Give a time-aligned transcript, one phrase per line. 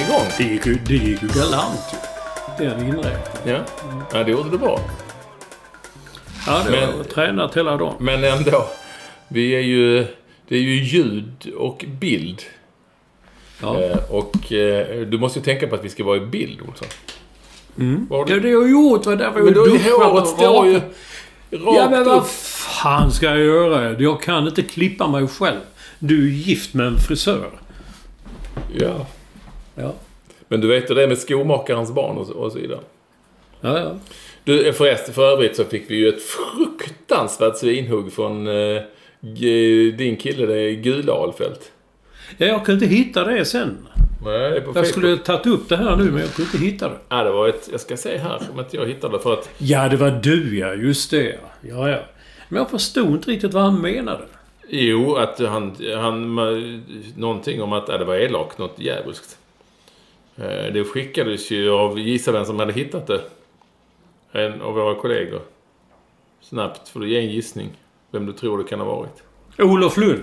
[0.00, 0.26] Igång.
[0.38, 2.64] Det gick ju, det gick ju galant ju.
[2.64, 3.20] Den inredningen.
[3.44, 3.58] Ja,
[4.12, 4.80] ja det gjorde det bra.
[6.46, 7.94] Ja, det Men- var tränat hela dagen.
[7.98, 8.66] Men ändå.
[9.28, 10.06] Vi är ju...
[10.48, 12.42] Det är ju ljud och bild.
[13.62, 13.80] Ja.
[13.80, 16.88] Eh, och eh, du måste ju tänka på att vi ska vara i bild, Olsson.
[17.78, 18.06] Mm.
[18.10, 19.06] Vad har Det är det jag har gjort.
[19.06, 23.26] Var därför Men jag då är håret står ju rakt Ja, men vad fan ska
[23.26, 24.00] jag göra?
[24.00, 25.60] Jag kan inte klippa mig själv.
[25.98, 27.50] Du är gift med en frisör.
[28.74, 29.06] Ja.
[29.74, 29.92] Ja.
[30.48, 32.80] Men du vet det med skomakarens barn och så, och så vidare.
[33.60, 33.96] Ja, ja.
[34.44, 38.82] Du, eh, förresten, för övrigt så fick vi ju ett fruktansvärt svinhugg från eh,
[39.96, 41.72] din kille, det är Gula Alfält.
[42.38, 43.86] ja jag kunde inte hitta det sen.
[44.24, 46.96] Nej, Jag skulle tagit upp det här nu, men jag kunde inte hitta det.
[47.08, 47.68] Ja, det var ett...
[47.72, 49.50] Jag ska se här om inte jag hittade för att...
[49.58, 50.74] Ja, det var du ja.
[50.74, 51.38] Just det.
[51.60, 51.98] Ja, ja.
[52.48, 54.22] Men jag förstod inte riktigt vad han menade.
[54.68, 55.76] Jo, att han...
[55.96, 56.36] han
[57.16, 59.36] någonting om att ja, det var elakt, något djävulskt.
[60.40, 63.20] Eh, Det skickades ju av, gissa vem som hade hittat det.
[64.32, 65.40] En av våra kollegor.
[66.40, 67.70] Snabbt, får du ge en gissning.
[68.10, 69.22] Vem du tror det kan ha varit.
[69.58, 70.22] Olof Lund.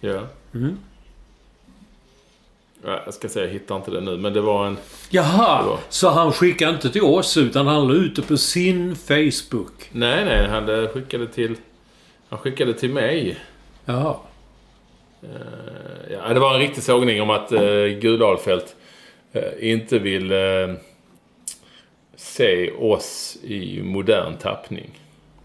[0.00, 0.20] Ja.
[0.54, 0.78] Mm.
[2.84, 4.76] Ja, jag ska säga, jag hittar inte det nu, men det var en...
[5.10, 8.96] Jaha, var- så han skickade inte till oss utan han la ut det på sin
[8.96, 9.88] Facebook.
[9.92, 11.56] Nej, nej, han eh, skickade till...
[12.28, 13.38] Han skickade till mig.
[13.84, 14.16] Jaha.
[15.22, 15.28] Eh,
[16.10, 18.81] Ja, det var en riktig sågning om att uh, Gudalfält eh,
[19.60, 20.74] inte vill eh,
[22.16, 25.00] se oss i modern tappning.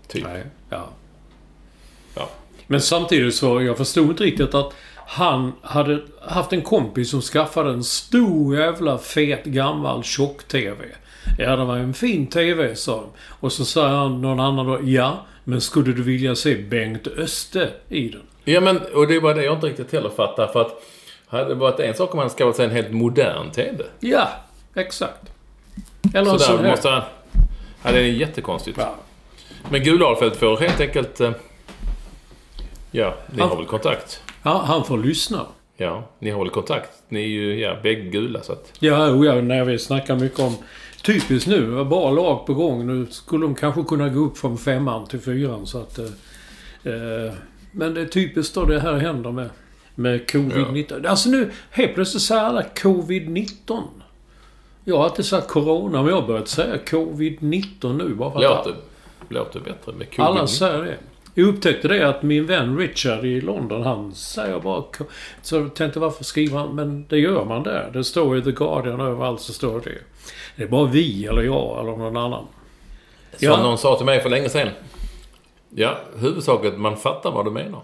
[0.07, 0.23] Typ.
[0.23, 0.43] Nej.
[0.69, 0.89] Ja.
[2.15, 2.29] Ja.
[2.67, 4.73] Men samtidigt så, jag förstod inte riktigt att
[5.07, 10.85] han hade haft en kompis som skaffade en stor jävla fet gammal tjock-TV.
[11.37, 13.09] Ja, det var en fin TV, sa de.
[13.39, 17.69] Och så sa han någon annan då, ja, men skulle du vilja se Bengt Öste
[17.89, 18.21] i den?
[18.43, 20.47] Ja, men och det var det jag inte riktigt heller fattar.
[20.47, 20.83] För att
[21.27, 23.83] hade det varit en sak om han skaffat sig en helt modern TV.
[23.99, 24.29] Ja,
[24.75, 25.21] exakt.
[26.13, 27.01] Eller en Så sån måste han...
[27.83, 28.77] Ja, det är jättekonstigt.
[28.77, 28.95] Ja.
[29.69, 31.19] Men Gudalfält får helt enkelt...
[31.21, 31.31] eh,
[32.91, 34.21] Ja, ni Han- har väl kontakt?
[34.43, 35.45] ja, han får lyssna.
[35.77, 36.89] Ja, ni har väl kontakt?
[37.09, 38.73] Ni är ju, ja, bägge gula så att...
[38.79, 40.55] Ja, ja, när vi snackar mycket om...
[41.03, 42.87] Typiskt nu, bra lag på gång.
[42.87, 45.99] Nu skulle de kanske kunna gå upp från femman till fyran så att...
[45.99, 46.05] Eh,
[46.93, 47.33] eh,
[47.71, 49.49] men det är typiskt då det här händer med,
[49.97, 51.07] med covid-19.
[51.07, 53.83] Alltså nu, helt plötsligt säger alla covid-19.
[54.83, 58.65] Jag har alltid sagt corona, men jag har börjat säga covid-19 nu bara för att
[58.65, 58.75] Låter,
[59.29, 60.19] låter bättre med covid.
[60.19, 60.97] alla säger det.
[61.33, 64.83] Jag upptäckte det att min vän Richard i London, han säger bara...
[65.41, 66.75] Så jag tänkte varför skriver han?
[66.75, 67.89] Men det gör man där.
[67.93, 69.91] Det står i The Guardian överallt så står det.
[70.55, 72.45] Det är bara vi eller jag eller någon annan.
[73.37, 73.63] Som Ja.
[73.63, 74.69] någon sa till mig för länge sedan.
[75.69, 77.81] Ja, huvudsaken att man fattar vad du menar.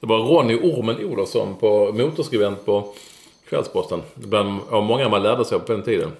[0.00, 2.94] Det var Ronny Ormen Olofsson på motorskribent på
[3.48, 4.02] Kvällsposten.
[4.14, 6.12] Bland av många man lärde sig på den tiden.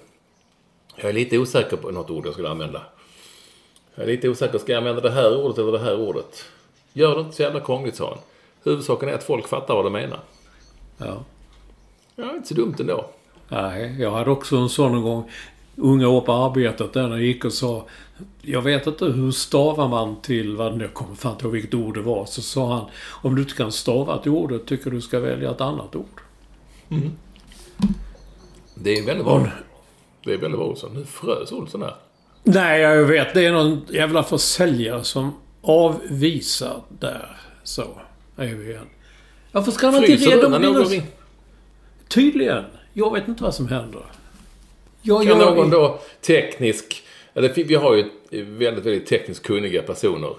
[0.95, 2.81] Jag är lite osäker på något ord jag skulle använda.
[3.95, 4.57] Jag är lite osäker.
[4.57, 6.45] Ska jag använda det här ordet eller det här ordet?
[6.93, 8.17] Gör det inte så jävla krångligt, sa han.
[8.63, 10.19] Huvudsaken är att folk fattar vad du menar.
[10.97, 11.23] Ja.
[12.15, 13.05] Ja, inte så dumt ändå.
[13.47, 15.31] Nej, jag hade också en sån en gång.
[15.75, 17.85] Unga år på arbetet där när jag gick och sa
[18.41, 21.95] Jag vet inte hur stavar man till vad nu kommer fan inte ihåg vilket ord
[21.95, 22.25] det var.
[22.25, 22.85] Så sa han
[23.21, 26.21] Om du inte kan stava till ordet tycker du ska välja ett annat ord.
[28.75, 29.47] Det är väldigt bra.
[30.23, 30.93] Det är väldigt bra Olsson.
[30.93, 31.95] Nu frös Olsson här.
[32.43, 33.33] Nej, jag vet.
[33.33, 37.37] Det är någon jävla försäljare som avvisar där.
[37.63, 37.83] Så,
[38.35, 38.87] är vi igen.
[39.51, 40.59] Varför ska han inte dina...
[40.59, 41.03] ringer?
[42.07, 42.63] Tydligen.
[42.93, 44.01] Jag vet inte vad som händer.
[45.01, 47.03] Jag, Kan jag, någon då teknisk...
[47.33, 48.05] Vi har ju
[48.43, 50.33] väldigt, väldigt tekniskt kunniga personer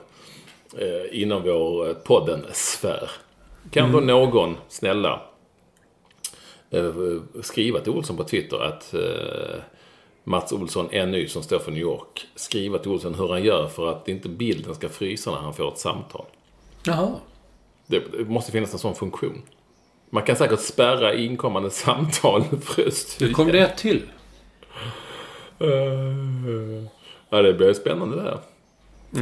[0.79, 3.11] eh, inom vår eh, podden-sfär.
[3.71, 4.07] Kan Mm.
[4.07, 5.23] då någon, snälla,
[6.71, 6.93] eh,
[7.43, 9.61] skriva till Olsson på Twitter att eh,
[10.25, 12.27] Mats Olsson NY som står för New York.
[12.35, 15.69] Skriva till Olsson hur han gör för att inte bilden ska frysa när han får
[15.73, 16.25] ett samtal.
[16.85, 17.15] Jaha.
[17.87, 19.43] Det, det måste finnas en sån funktion.
[20.11, 22.45] Man kan säkert spärra inkommande samtal.
[23.21, 24.03] Nu kom det ett till.
[25.61, 26.85] Eh,
[27.33, 28.39] Ja, det blir spännande det här.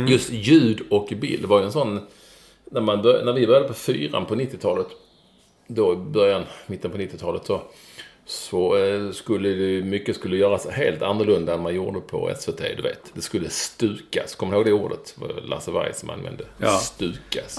[0.06, 2.00] Just ljud och bild var ju en sån...
[2.70, 4.86] När, man bör, när vi började på fyran på 90-talet,
[5.66, 7.60] då i början, mitten på 90-talet så,
[8.26, 12.82] så eh, skulle det, mycket skulle göras helt annorlunda än man gjorde på SVT, du
[12.82, 13.10] vet.
[13.14, 14.34] Det skulle stukas.
[14.34, 15.16] Kommer du ihåg det ordet?
[15.44, 16.44] Lasse Weiss som använde.
[16.58, 16.78] Ja.
[16.78, 17.58] Stukas.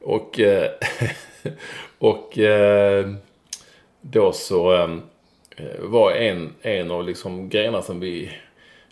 [0.00, 0.70] Och, eh,
[1.98, 3.10] och eh,
[4.00, 4.88] då så
[5.56, 8.30] Eh, var en, en av liksom grejerna som vi,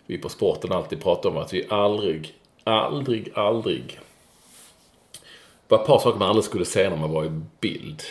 [0.05, 3.99] vi på sporten alltid pratar om att vi aldrig, aldrig, aldrig
[5.71, 8.01] det var ett par saker man aldrig skulle säga när man var i bild.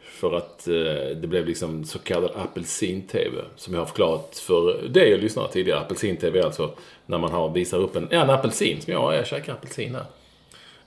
[0.00, 3.42] För att eh, det blev liksom så kallad apelsin-tv.
[3.56, 5.80] Som jag har förklarat för dig och lyssnare tidigare.
[5.80, 6.74] Apelsin-tv är alltså
[7.06, 8.80] när man har, visar upp en, ja, en apelsin.
[8.80, 10.04] Som jag, jag käkar apelsin här.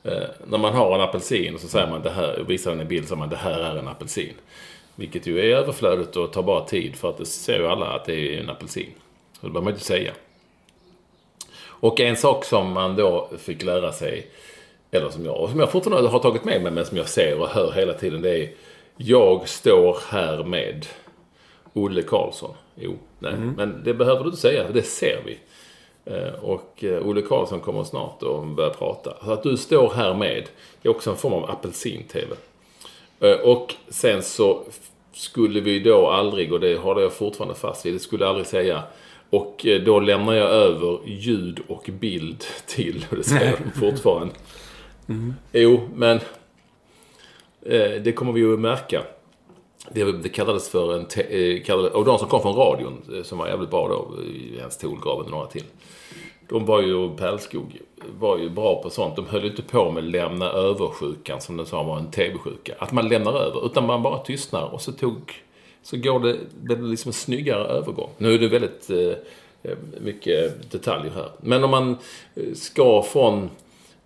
[0.03, 2.85] Eh, när man har en apelsin och så säger man det här, visar den i
[2.85, 4.33] bild så säger man det här är en apelsin.
[4.95, 8.05] Vilket ju är överflödigt och tar bara tid för att det ser ju alla att
[8.05, 8.89] det är en apelsin.
[9.39, 10.13] Så det behöver man inte säga.
[11.65, 14.27] Och en sak som man då fick lära sig,
[14.91, 17.47] eller som jag, som jag fortfarande har tagit med mig men som jag ser och
[17.47, 18.49] hör hela tiden det är
[18.97, 20.85] Jag står här med
[21.73, 22.55] Olle Karlsson.
[22.75, 25.39] Jo, nej, men det behöver du inte säga det ser vi.
[26.05, 29.25] Eh, Och eh, Olle Karlsson kommer snart att börja prata.
[29.25, 30.49] Så att du står här med,
[30.81, 32.35] det är också en form av apelsin-tv.
[33.23, 34.63] Eh, Och sen så
[35.13, 38.47] skulle vi då aldrig, och det håller jag fortfarande fast vid, det skulle jag aldrig
[38.47, 38.83] säga.
[39.29, 44.33] Och eh, då lämnar jag över ljud och bild till, och det säger jag fortfarande.
[45.51, 46.17] Jo, men
[47.65, 49.03] eh, det kommer vi ju att märka.
[49.91, 51.05] Det, det kallades för en...
[51.05, 54.11] Te, eh, kallade, och de som kom från radion, som var jävligt bra då,
[54.57, 55.63] Jens Tolgraven och några till.
[56.49, 57.81] De var ju, Pärlskog,
[58.19, 59.15] var ju bra på sånt.
[59.15, 62.75] De höll ju inte på med lämna över-sjukan som den sa var en tv-sjuka.
[62.79, 65.33] Att man lämnar över, utan man bara tystnar och så tog...
[65.83, 68.09] Så går det, blir det liksom en snyggare övergång.
[68.17, 71.29] Nu är det väldigt eh, eh mycket detaljer här.
[71.37, 71.97] Men om man
[72.35, 73.49] eh, ska från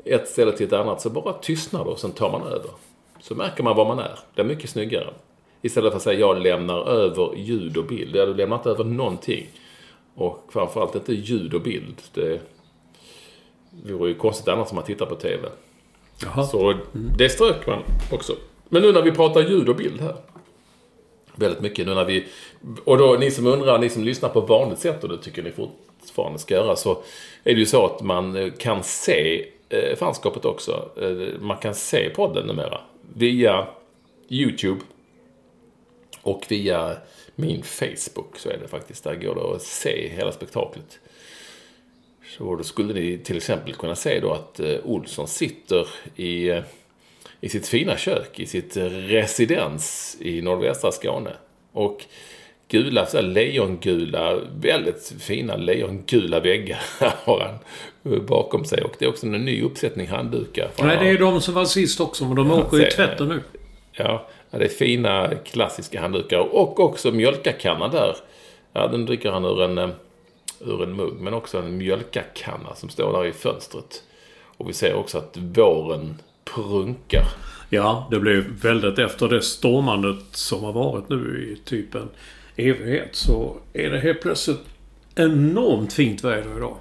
[0.05, 2.71] ett ställe till ett annat så bara tystnar det och sen tar man över.
[3.21, 4.19] Så märker man var man är.
[4.35, 5.13] Det är mycket snyggare.
[5.61, 8.15] Istället för att säga jag lämnar över ljud och bild.
[8.15, 9.47] Ja, du lämnar inte över någonting.
[10.17, 12.01] Och framförallt inte ljud och bild.
[12.13, 12.41] Det
[13.71, 15.49] vore ju konstigt annars om man tittar på TV.
[16.23, 16.43] Jaha.
[16.43, 16.73] Så
[17.17, 18.35] det strök man också.
[18.69, 20.15] Men nu när vi pratar ljud och bild här.
[21.35, 22.25] Väldigt mycket nu när vi...
[22.83, 25.51] Och då ni som undrar, ni som lyssnar på vanligt sätt och det tycker ni
[25.51, 26.75] fortfarande ska göra.
[26.75, 26.91] Så
[27.43, 30.89] är det ju så att man eh, kan se eh, fanskapet också.
[31.01, 32.81] Eh, man kan se podden numera.
[33.13, 33.67] Via
[34.29, 34.81] YouTube.
[36.21, 36.97] Och via
[37.39, 39.03] min Facebook så är det faktiskt.
[39.03, 40.99] Där går det att se hela spektaklet.
[42.37, 46.63] Så då skulle ni till exempel kunna se då att eh, Olsson sitter i, eh,
[47.41, 51.31] i sitt fina kök, i sitt residens i nordvästra Skåne.
[51.71, 52.05] Och
[52.67, 57.59] gula, så lejongula, väldigt fina lejongula väggar har han
[58.13, 58.83] eh, bakom sig.
[58.83, 60.71] Och det är också en ny uppsättning handdukar.
[60.81, 63.41] Nej, det är de som var sist också, men de åker i tvätten nu.
[63.91, 66.39] Ja, ja, det är fina klassiska handdukar.
[66.39, 68.15] Och också mjölkakanna där.
[68.73, 69.89] Ja, den dricker han ur en, eh,
[70.59, 71.13] ur en mugg.
[71.19, 74.03] Men också en mjölkakanna som står där i fönstret.
[74.57, 77.25] Och vi ser också att våren prunkar.
[77.69, 82.09] Ja, det blev väldigt efter det stormandet som har varit nu i typ en
[82.55, 84.59] evighet så är det helt plötsligt
[85.15, 86.77] enormt fint väder idag.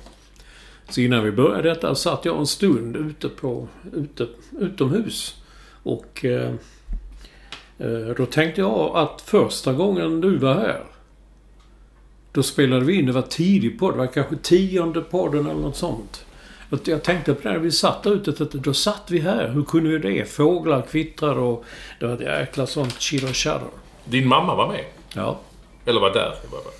[0.88, 4.26] Så innan vi började detta satt jag en stund ute på ute,
[4.60, 5.34] utomhus.
[5.82, 6.54] Och eh,
[8.16, 10.84] då tänkte jag att första gången du var här
[12.36, 15.76] då spelade vi in, det var tidigt på det var kanske tionde podden eller något
[15.76, 16.24] sånt.
[16.70, 19.48] Och Jag tänkte på det när vi satt där ute, att då satt vi här.
[19.48, 20.24] Hur kunde vi det?
[20.24, 21.64] Fåglar kvittrade och
[22.00, 23.68] det var ett jäkla sånt chitter chatter.
[24.04, 24.84] Din mamma var med.
[25.14, 25.40] Ja.
[25.84, 26.72] Eller var där i varje fall.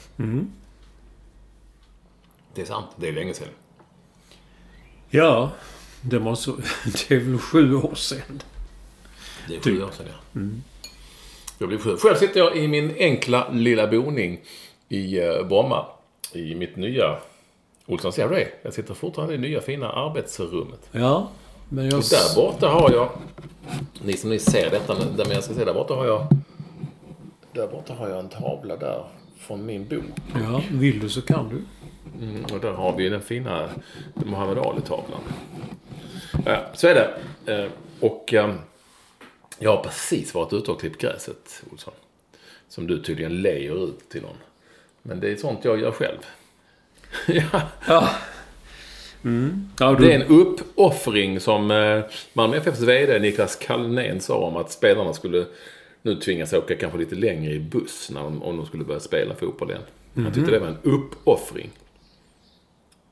[2.55, 2.87] Det är sant.
[2.97, 3.49] Det är länge sedan.
[5.11, 5.51] Ja,
[6.01, 6.51] det måste...
[7.09, 8.43] Det är väl sju år sedan.
[9.49, 10.41] Det är sju år sedan, ja.
[11.59, 11.97] Jag blev sju.
[11.97, 14.41] Själv sitter jag i min enkla lilla boning
[14.89, 15.87] i eh, Bromma.
[16.33, 17.17] I mitt nya
[17.87, 18.49] Olsson, ser du det?
[18.63, 20.89] Jag sitter fortfarande i nya fina arbetsrummet.
[20.93, 21.29] Ja,
[21.69, 21.99] men jag...
[21.99, 23.09] Och där borta har jag...
[24.03, 26.27] Ni som ni ser detta, men där jag ska se, där borta har jag...
[27.53, 29.05] Där borta har jag en tavla där
[29.39, 30.05] från min bok.
[30.35, 31.63] Ja, vill du så kan du.
[32.27, 33.69] Mm, och där har vi den fina
[34.15, 35.21] Muhammed Ali-tavlan.
[36.47, 37.15] Ja, så är det.
[37.53, 37.71] Eh,
[38.01, 38.55] Och eh,
[39.59, 41.95] jag har precis varit ute och klippt gräset, Olsson.
[42.69, 44.37] Som du tydligen lejer ut till någon.
[45.03, 46.19] Men det är sånt jag gör själv.
[47.27, 48.11] ja, Ja.
[49.25, 49.69] Mm.
[49.79, 50.07] Ja, du...
[50.07, 55.13] det är en uppoffring som eh, Malmö FFs VD Niklas Kallnén sa om att spelarna
[55.13, 55.47] skulle
[56.03, 59.35] nu tvingas åka kanske lite längre i buss när de, om de skulle börja spela
[59.35, 59.83] fotboll igen.
[60.15, 61.71] Han tyckte det var en uppoffring.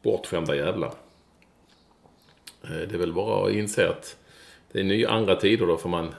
[0.03, 0.95] Bortskämda jävlar.
[2.65, 4.17] Eh, Det är väl bara att inse att
[4.73, 5.67] det är nya andra tider.
[5.67, 6.15] Då får man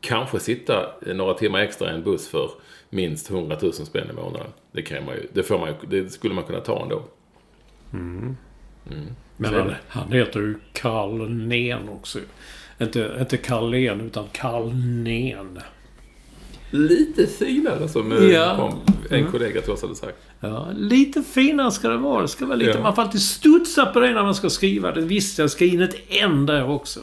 [0.00, 2.50] kanske sitta några timmar extra i en buss för
[2.90, 4.46] minst 100 000 spänn i månaden.
[4.72, 7.02] Det, kan man ju, det, får man ju, det skulle man kunna ta ändå.
[9.36, 12.18] Men han, han heter ju Karl Nen också.
[12.80, 15.58] Inte, inte Karl Len, utan Karl Nen.
[16.70, 18.72] Lite finare som eh, Ja.
[19.10, 20.18] en kollega till oss hade sagt.
[20.40, 22.22] Ja, lite finare ska det vara.
[22.22, 22.70] Det ska vara lite...
[22.70, 22.80] Ja.
[22.82, 24.92] Man får alltid studsa på det när man ska skriva.
[24.92, 27.00] Det visst, jag ska in ett N där också.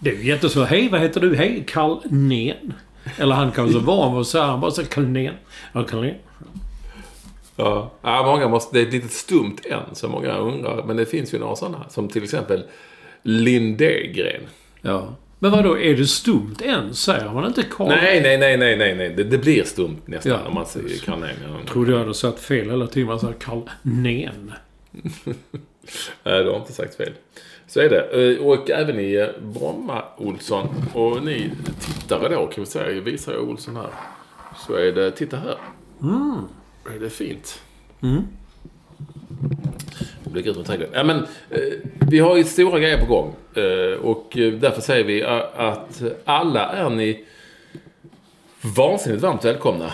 [0.00, 0.64] Det är ju jätteså.
[0.64, 1.36] Hej, vad heter du?
[1.36, 2.74] Hej, Karl Nen.
[3.18, 4.44] Eller han kan vara så van att säga.
[4.44, 5.34] Han bara säger Karl Nen.
[5.72, 6.14] Ja, Karl Nen.
[7.56, 7.90] Ja.
[8.02, 10.84] ja, många måste, det är ett litet stumt än, så många undrar.
[10.84, 11.88] Men det finns ju några sådana.
[11.88, 12.62] Som till exempel
[13.22, 14.42] Lindegren.
[14.80, 15.16] Ja.
[15.38, 16.94] Men vad då Är det stumt än?
[16.94, 17.88] Säger man inte Karl?
[17.88, 19.14] Nej, nej, nej, nej, nej, nej.
[19.16, 20.48] Det, det blir stumt nästan Ja.
[20.48, 21.24] om man säger Karl
[21.66, 23.06] Trodde jag hade sagt fel hela tiden.
[23.08, 24.52] Man sa Karl Nen.
[26.24, 27.12] Nej, du har inte sagt fel.
[27.74, 28.34] Så är det.
[28.34, 30.68] Eh, Och även i eh, Bromma, Olsson.
[30.94, 31.50] Och ni
[31.80, 32.90] tittare då, kan vi säga.
[32.92, 33.90] Jag visar jag Olsson här.
[34.66, 35.56] Så är det, titta här.
[36.02, 36.36] Mm.
[36.94, 37.62] Är det fint?
[40.24, 40.92] Det blir ut med trädgården.
[40.94, 41.16] Ja, men,
[41.50, 41.72] eh,
[42.10, 43.34] vi har ju stora grejer på gång.
[44.02, 45.22] Och därför säger vi
[45.56, 47.24] att alla är ni
[48.76, 49.92] vansinnigt varmt välkomna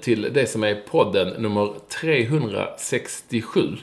[0.00, 3.76] till det som är podden nummer 367.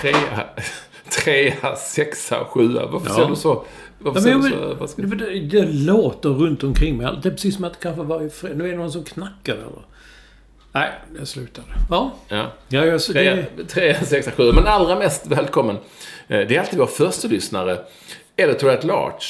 [0.00, 0.46] Trea,
[1.10, 2.86] trea sexa, sjua.
[2.86, 3.14] Varför Ja.
[3.14, 3.64] säger du så?
[3.98, 4.96] Varför Ja, men du jag så?
[5.00, 7.06] Det, det låter runt omkring mig.
[7.22, 8.54] Det är precis som att det kanske varje fredag...
[8.54, 9.84] Nu är det någon som knackar eller?
[10.72, 11.66] Nej, det slutade.
[11.90, 12.12] Ja.
[12.28, 12.46] Ja.
[12.68, 14.52] Ja, jag, det, trea, sexa, sju.
[14.52, 15.76] Men allra mest välkommen.
[16.28, 17.78] eh, Det är alltid vår första lyssnare,
[18.36, 19.24] Editor at Large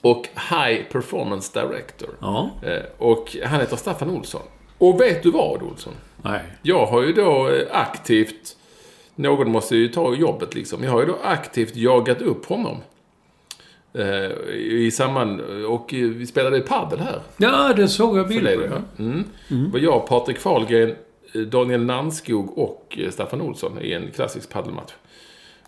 [0.00, 2.08] och High Performance Director.
[2.20, 2.50] Ja.
[2.62, 4.42] Eh, Och han heter Staffan Olsson.
[4.78, 5.92] Och vet du vad, Olsson?
[6.22, 6.40] Nej.
[6.62, 8.56] Jag har ju då eh, aktivt...
[9.14, 10.84] Någon måste ju ta jobbet liksom.
[10.84, 12.76] Jag har ju då aktivt jagat upp honom.
[13.94, 15.40] Eh, I samband...
[15.68, 17.20] Och eh, vi spelade padel här.
[17.36, 18.62] Ja, det såg jag bild på.
[18.64, 19.02] Ja.
[19.04, 19.24] Mm.
[19.48, 20.94] Det var jag, Patrik Fahlgren,
[21.34, 24.92] eh, Daniel Nannskog och eh, Staffan Olsson i en klassisk padelmatch.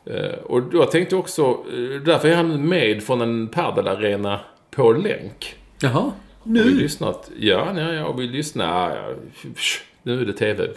[0.06, 1.58] Eh, Och jag tänkte också,
[2.04, 5.54] därför är han med från en padelarena på länk.
[5.80, 5.92] Jaha.
[5.92, 6.70] Har vi Nu?
[6.70, 7.30] lyssnat?
[7.38, 8.96] Ja, ja, ja, vi lyssnar.
[8.96, 9.14] Ja,
[10.02, 10.68] Nu är det TV.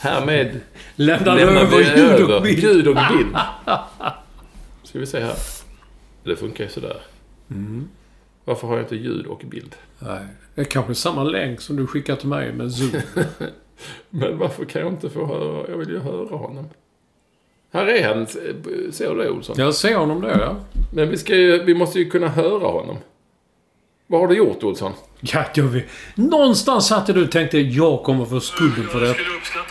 [0.00, 0.60] Härmed
[0.96, 2.58] Lämnar lämnar över vi ljud och bild.
[2.58, 3.36] ljud och bild.
[4.82, 5.36] Ska vi se här.
[6.24, 6.96] Det funkar ju sådär.
[7.50, 7.88] Mm.
[8.44, 9.74] Varför har jag inte ljud och bild?
[9.98, 10.26] Nej.
[10.54, 13.02] Det är kanske samma länk som du skickar till mig med Zoom.
[14.10, 15.70] Men varför kan jag inte få höra?
[15.70, 16.68] Jag vill ju höra honom.
[17.72, 18.26] Här är han.
[18.92, 19.56] Ser du det, Olsson?
[19.58, 20.56] Jag ser honom där, ja.
[20.94, 22.96] Men vi, ska ju, vi måste ju kunna höra honom.
[24.12, 24.92] Vad har du gjort, Olsson?
[25.20, 25.84] Ja, jag vet.
[26.14, 29.16] Någonstans satt du och tänkte jag kommer få skulden för det.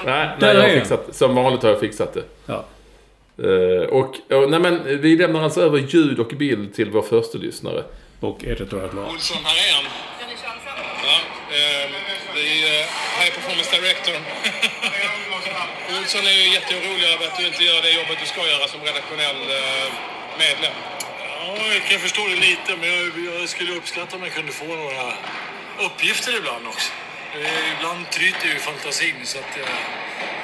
[0.06, 1.16] Nej, nej jag har fixat.
[1.16, 2.24] Som vanligt har jag fixat det.
[2.46, 2.66] Ja.
[3.46, 7.38] Eh, och, och, nej men, vi lämnar alltså över ljud och bild till vår första
[7.38, 7.84] lyssnare.
[8.20, 9.12] Och editor at large.
[9.14, 9.86] Olsson, här är han.
[11.08, 11.18] Ja,
[11.58, 11.86] eh,
[12.36, 12.82] det är
[13.20, 14.16] High Performance Director.
[16.00, 18.80] Olsson är ju jätteorolig över att du inte gör det jobbet du ska göra som
[18.90, 19.88] redaktionell eh,
[20.44, 21.01] medlem.
[21.42, 24.66] Ja, jag kan förstå det lite, men jag, jag skulle uppskatta om jag kunde få
[24.66, 25.14] några
[25.88, 26.92] uppgifter ibland också.
[27.36, 29.68] Eh, Ibland tryter ju fantasin, så att jag,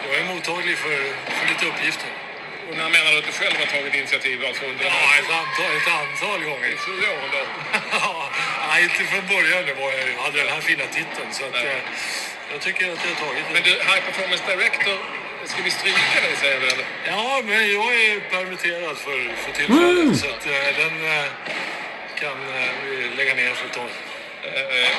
[0.08, 0.98] jag är mottaglig för,
[1.38, 2.10] för lite uppgifter.
[2.70, 5.72] Och när menar du att du själv har tagit initiativ alltså under Ja, ett antal,
[5.82, 6.76] ett antal gånger.
[6.84, 7.44] sju åren då?
[7.92, 8.30] Ja,
[8.70, 11.30] Nej, inte från början det var jag hade den här fina titeln.
[11.32, 11.80] Så att, eh,
[12.52, 13.64] jag tycker att jag har tagit Men den.
[13.64, 14.98] du, High Performance Director,
[15.46, 16.86] ska vi stryka dig säger du eller?
[17.08, 20.20] Ja, men jag är permitterad för, för tillfället.
[20.20, 21.26] Så att eh, den eh,
[22.20, 23.90] kan eh, vi lägga ner för ett tag.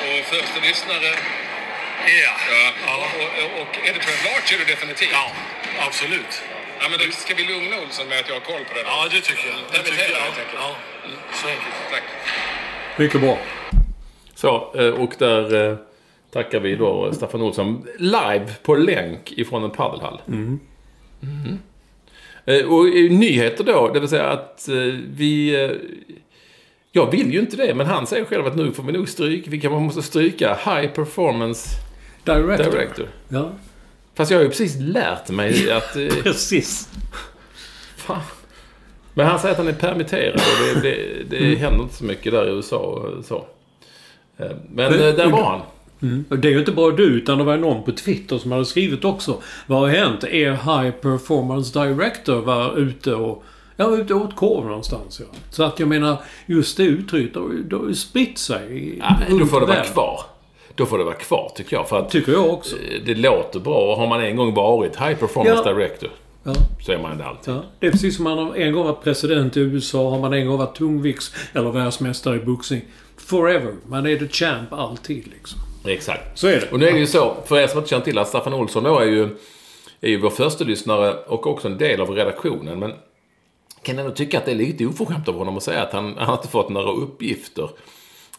[0.07, 1.15] Och första lyssnare,
[2.23, 2.71] Ja, ja.
[2.85, 2.95] ja.
[2.95, 5.09] Och, och, och Editor at Large är du definitivt.
[5.11, 5.31] ja
[5.87, 6.41] absolut.
[6.79, 8.81] Ja, men då ska vi lugna Olsson med att jag har koll på det?
[8.85, 9.57] Ja, det tycker jag.
[9.71, 10.19] Det tycker jag.
[10.19, 10.47] helt enkelt.
[10.55, 10.75] Ja,
[11.33, 11.75] så enkelt.
[11.91, 12.03] Tack.
[12.97, 13.37] Mycket bra.
[14.35, 14.49] Så,
[14.97, 15.77] och där
[16.31, 20.21] tackar vi då Staffan Olsson live på länk ifrån en padelhall.
[22.45, 24.75] Eh, Och i nyheter då, det vill säga att eh,
[25.09, 25.63] vi...
[25.63, 25.71] eh,
[26.91, 29.43] Jag vill ju inte det, men han säger själv att nu får vi nog stryk.
[29.47, 31.69] Vi kan måste stryka High Performance
[32.23, 32.71] Director.
[32.71, 33.07] Director.
[33.29, 33.51] Ja,
[34.15, 35.95] Fast jag har ju precis lärt mig att...
[35.95, 36.89] eh, precis.
[37.97, 38.21] Fan.
[39.13, 41.59] Men han säger att han är permitterad och det, det, det Mm.
[41.59, 43.45] händer inte så mycket där i USA och så.
[44.37, 45.61] Eh, Men eh, där var han.
[46.29, 48.65] Och Det är ju inte bara du, utan det var någon på Twitter som hade
[48.65, 49.41] skrivit också.
[49.67, 50.23] Vad har hänt?
[50.23, 53.43] Er High Performance Director var ute och...
[53.75, 55.37] Ja, var ute och åt korv någonstans, ja.
[55.49, 57.43] Så att jag menar, just det uttrycket har
[57.87, 58.97] ju- spritt sig.
[58.99, 60.21] Ja, då får det vara kvar.
[60.75, 61.89] Då får det vara kvar, tycker jag.
[61.89, 62.75] För att Tycker jag också.
[62.75, 63.91] eh, det låter bra.
[63.91, 65.73] Och har man en gång varit High Performance Ja.
[65.73, 66.09] Director
[66.43, 66.53] Ja.
[66.85, 67.53] så är man det alltid.
[67.53, 70.33] Ja, det är precis som man har en gång varit president i USA, har man
[70.33, 72.81] en gång varit tungvikts eller världsmästare i boxning.
[73.17, 73.73] Forever.
[73.87, 75.59] Man är the champ alltid liksom.
[75.85, 76.39] Exakt.
[76.39, 76.71] Så är det.
[76.71, 78.83] Och nu är det ju så, för er som inte känner till att Staffan Olsson
[78.83, 79.23] då är ju,
[80.01, 82.79] är ju vår första lyssnare och också en del av redaktionen.
[82.79, 82.93] Men
[83.81, 86.35] kan ändå tycka att det är lite oförskämt av honom att säga att han, han
[86.35, 87.69] inte fått några uppgifter.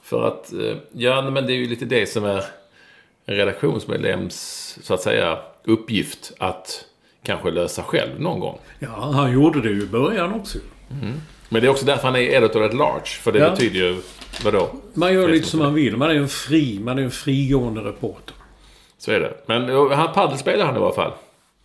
[0.03, 2.45] För att, eh, ja men det är ju lite det som är
[3.27, 6.85] en redaktionsmedlems, så att säga, uppgift att
[7.23, 8.59] kanske lösa själv någon gång.
[8.79, 10.59] Ja, han gjorde det ju i början också.
[11.53, 13.07] Men det är också därför han är editor at large.
[13.07, 13.51] För det Ja.
[13.51, 14.01] betyder ju,
[14.45, 14.71] vadå?
[14.95, 15.97] Man gör lite som man vill.
[15.97, 18.35] Man är en fri, man är en frigående reporter.
[18.99, 19.35] Så är det.
[19.47, 21.13] Men han padel spelar han i alla fall.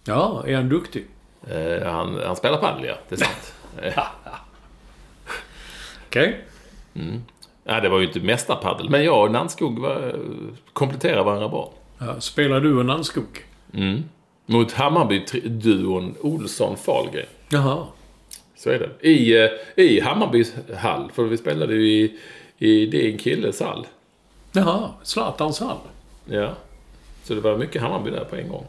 [0.05, 1.05] Ja, är han duktig?
[1.51, 2.95] Eh, han, han spelar padel, ja.
[3.09, 3.53] Det är sant.
[3.81, 4.03] Eh,
[6.07, 6.41] Okej.
[7.63, 8.89] Ja, det var ju inte mästarpaddel.
[8.89, 10.15] Men jag och Nannskog var,
[10.73, 11.73] kompletterar varandra bra.
[11.97, 13.45] Ja, spelar du en Nannskog?
[14.45, 17.25] Mot Hammarby-duon Olsson-Fahlgren.
[17.49, 17.85] Jaha.
[18.55, 19.07] Så är det.
[19.09, 21.11] I, eh, i Hammarbys hall.
[21.11, 22.19] För vi spelade ju i,
[22.57, 23.87] i din killes hall.
[24.51, 25.77] Jaha, Zlatans hall.
[26.25, 26.53] Ja.
[27.23, 28.65] Så det var mycket Hammarby där på en gång.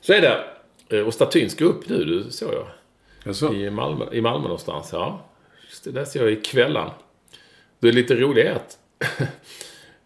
[0.00, 0.44] Så är det.
[0.98, 2.66] Eh, Och statyn ska upp nu, du såg jag.
[3.24, 3.54] Jaså?
[3.54, 5.20] I Malmö, I Malmö någonstans, ja.
[5.68, 6.90] Just det läste jag i kvällan.
[7.78, 8.78] Det är lite roligt att...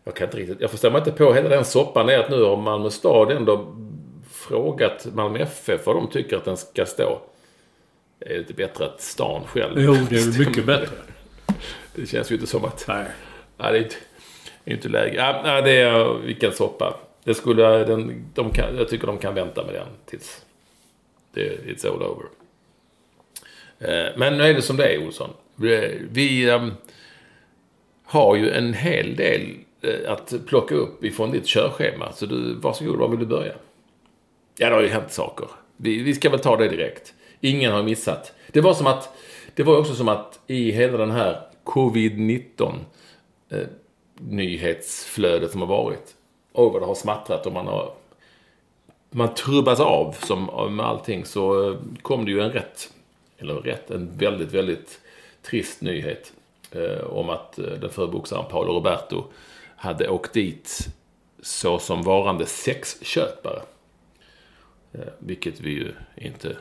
[0.05, 0.61] jag kan inte riktigt...
[0.61, 3.77] Jag förstår mig inte på hela den soppan är att nu har Malmö stad ändå
[4.31, 7.21] frågat Malmö FF vad de tycker att den ska stå.
[8.19, 10.97] Det är lite bättre att stan själv Jo, det är mycket bättre.
[11.95, 12.85] Det känns ju inte som att...
[12.89, 13.07] Nej.
[13.57, 13.97] Nej, det är inte,
[14.65, 15.17] det är inte läge.
[15.17, 16.15] Ja, nej, det är...
[16.19, 16.97] Vilken soppa.
[17.25, 17.85] Det skulle...
[17.85, 20.45] Den, de kan, jag tycker de kan vänta med den tills...
[21.33, 22.27] Det, it's all over.
[23.79, 25.31] Eh, Men nu är det som det är, Olsson.
[25.55, 26.73] Vi, vi ehm,
[28.05, 32.13] har ju en hel del eh, att plocka upp ifrån ditt körschema.
[32.13, 33.55] Så du, varsågod, var vill du börja?
[34.59, 35.49] Ja, det har ju hänt saker.
[35.77, 37.15] Vi, vi ska väl ta det direkt.
[37.41, 38.33] Ingen har missat.
[38.53, 39.17] Det var som att...
[39.55, 42.73] Det var också som att i hela den här covid-19
[43.49, 43.59] eh,
[44.15, 46.15] nyhetsflödet som har varit.
[46.53, 47.93] Åh, vad det har smattrat och man har...
[49.11, 50.45] Man trubbas av som
[50.77, 52.93] med allting så eh, kom det ju en rätt,
[53.39, 55.01] eller rätt, en väldigt, väldigt
[55.43, 56.33] trist nyhet.
[56.71, 59.25] Eh, om att eh, den förre boxaren Paolo Roberto
[59.77, 60.89] hade åkt dit
[61.43, 63.63] såsom varande sexköpare.
[64.93, 66.57] Eh, vilket vi ju inte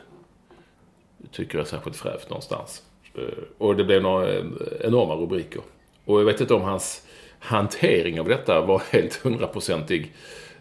[1.32, 2.82] tycker är särskilt fräscht någonstans.
[3.14, 3.22] Eh,
[3.58, 4.44] Och det blev några eh,
[4.80, 5.60] enorma rubriker.
[6.04, 7.02] Och jag vet inte om hans
[7.38, 10.12] hantering av detta var helt hundraprocentig.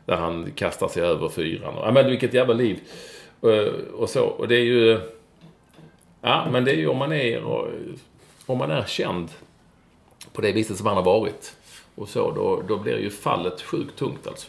[0.05, 1.73] Där han kastar sig över fyran.
[1.77, 2.79] Ja men vilket jävla liv.
[3.41, 4.23] Eh, Och så.
[4.25, 4.99] Och det är ju...
[6.21, 7.43] Ja men det är ju om man är,
[8.45, 9.29] om man är känd
[10.33, 11.55] på det viset som han har varit.
[11.95, 14.47] Och så, då, då blir ju fallet sjukt tungt alltså.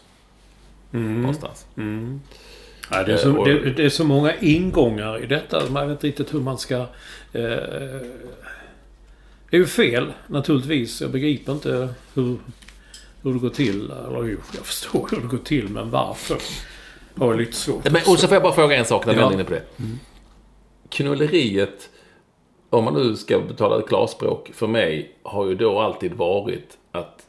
[0.90, 1.66] Någonstans.
[2.90, 5.62] Ja, det, är så, Eh, och- det, det är så många ingångar i detta.
[5.70, 6.75] Man vet inte riktigt hur man ska...
[6.77, 6.87] Eh,
[9.51, 11.01] det är ju fel, naturligtvis.
[11.01, 12.37] Jag begriper inte hur,
[13.22, 13.90] hur det går till.
[13.90, 16.37] Eller jo, jag förstår hur det går till, men varför?
[17.18, 17.85] Har jag lite svårt.
[17.85, 19.29] Men, och så får jag bara fråga en sak när vi Ja.
[19.29, 19.62] är inne på det.
[20.88, 21.90] Knulleriet,
[22.70, 27.27] om man nu ska betala ett klarspråk, för mig har ju då alltid varit att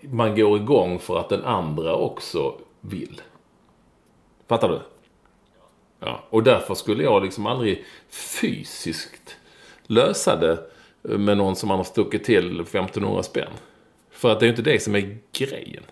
[0.00, 3.20] man går igång för att den andra också vill.
[4.52, 4.80] Fattar du?
[6.00, 9.36] Ja, och därför skulle jag liksom aldrig fysiskt
[9.86, 10.58] lösa det
[11.02, 13.48] med någon som man har stuckit till 1500 spänn.
[14.10, 15.82] För att det är ju inte det som är grejen.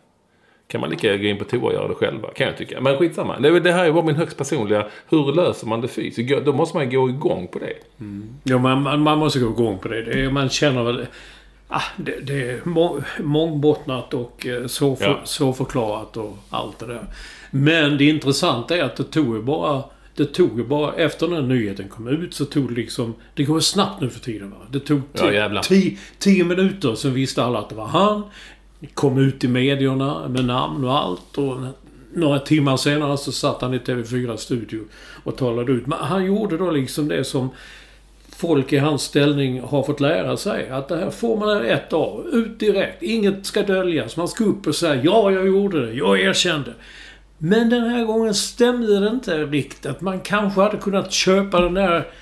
[0.67, 2.81] Kan man lika gärna gå in på toa och göra det själva, kan jag tycka.
[2.81, 3.39] Men skitsamma.
[3.39, 4.87] Det, här är bara min högst personliga...
[5.09, 6.45] Hur löser man det fysiskt?
[6.45, 7.75] Då måste man gå igång på det.
[8.45, 10.03] Jo, man, man, man måste gå igång på det.
[10.03, 11.07] det är, man känner väl...
[11.69, 14.67] Ah, det, det är må, mångbottnat och eh,
[15.01, 15.21] Ja.
[15.25, 17.07] så förklarat och allt det där.
[17.51, 19.83] Men det intressanta är att det tog ju bara...
[20.15, 20.93] Det tog ju bara...
[20.93, 23.15] Efter den här nyheten kom ut så tog det liksom...
[23.35, 24.57] Det går snabbt nu för tiden va?
[24.71, 25.63] Det tog Ja, ti- jävlar.
[25.63, 28.23] ti, tio minuter så visste alla att det var han.
[28.95, 31.57] Kom ut i medierna med namn och allt och
[32.15, 34.81] några timmar senare så satt han i TV4-studio
[35.25, 35.87] och talade ut.
[35.87, 37.51] Men han gjorde då liksom det som
[38.37, 40.69] folk i hans ställning har fått lära sig.
[40.71, 42.27] Att det här får man ett av.
[42.33, 43.03] Ut direkt.
[43.03, 44.17] Inget ska döljas.
[44.17, 45.93] Man ska upp och säga ja, jag gjorde det.
[45.93, 46.73] Jag erkände.
[47.43, 50.01] Men den här gången stämde det inte riktigt.
[50.01, 52.13] Man kanske hade kunnat köpa den där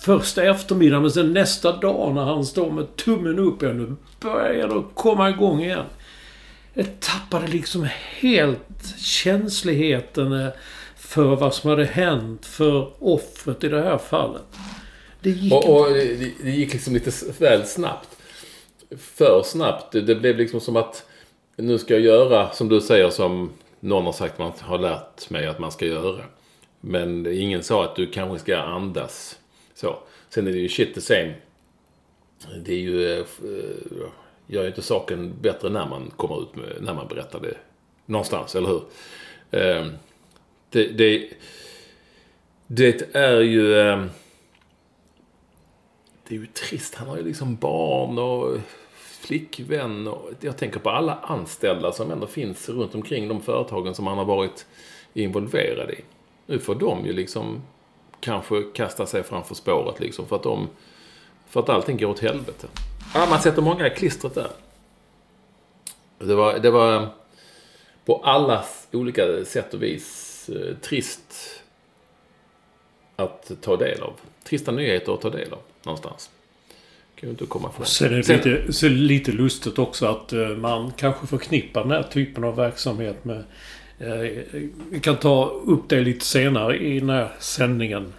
[0.00, 3.96] första eftermiddagen men sen nästa dag när han står med tummen upp igen.
[4.20, 5.84] Börjar det komma igång igen.
[6.74, 10.48] Jag tappade liksom helt känsligheten eh,
[10.96, 14.42] för vad som hade hänt för offret i det här fallet.
[15.20, 18.08] Det gick, och, och det, det, gick liksom lite väl snabbt.
[18.98, 19.92] För snabbt.
[19.92, 21.06] Det, det, blev liksom som att
[21.56, 23.50] nu ska jag göra som du säger som
[23.86, 26.24] någon har sagt att man har lärt mig att man ska göra.
[26.80, 29.38] Men ingen sa att du kanske ska andas.
[29.74, 29.98] Så.
[30.28, 31.34] Sen är det ju shit the same.
[32.64, 33.12] Det är ju...
[33.12, 34.06] Eh, eh,
[34.48, 37.56] Gör ju inte saken bättre när man kommer ut med, när man berättar det.
[38.06, 38.82] Någonstans, eller hur?
[39.50, 39.86] Eh,
[40.70, 41.30] det, det,
[42.66, 43.68] det är ju...
[46.28, 46.94] Det är ju trist.
[46.94, 48.58] Han har ju liksom barn och
[49.26, 50.14] flickvän.
[50.40, 54.24] Jag tänker på alla anställda som ändå finns runt omkring de företagen som han har
[54.24, 54.66] varit
[55.14, 56.00] involverad i.
[56.46, 57.62] Nu får de ju liksom
[58.20, 60.68] kanske kasta sig framför spåret liksom för att de...
[61.48, 62.66] För att allting går åt helvete.
[63.14, 64.50] Ja, man sätter många i klistret där.
[66.18, 67.08] Det var, det var
[68.04, 71.62] på alla olika sätt och vis eh, trist
[73.16, 74.12] att ta del av.
[74.44, 76.30] Trista nyheter att ta del av någonstans.
[77.20, 77.86] Kan ju inte komma ifrån.
[77.86, 81.90] Sen är det Sen, lite, så lite lustigt också att uh, man kanske förknippar den
[81.90, 83.44] här typen av verksamhet med...
[84.02, 84.40] Uh,
[84.90, 88.12] vi kan ta upp det lite senare i den här sändningen.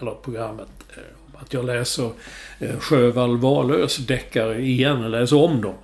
[0.00, 0.68] Eller programmet.
[0.96, 2.10] Uh, att jag läser
[2.78, 5.74] Sjövall Wahlöös deckare igen, eller läser om dem.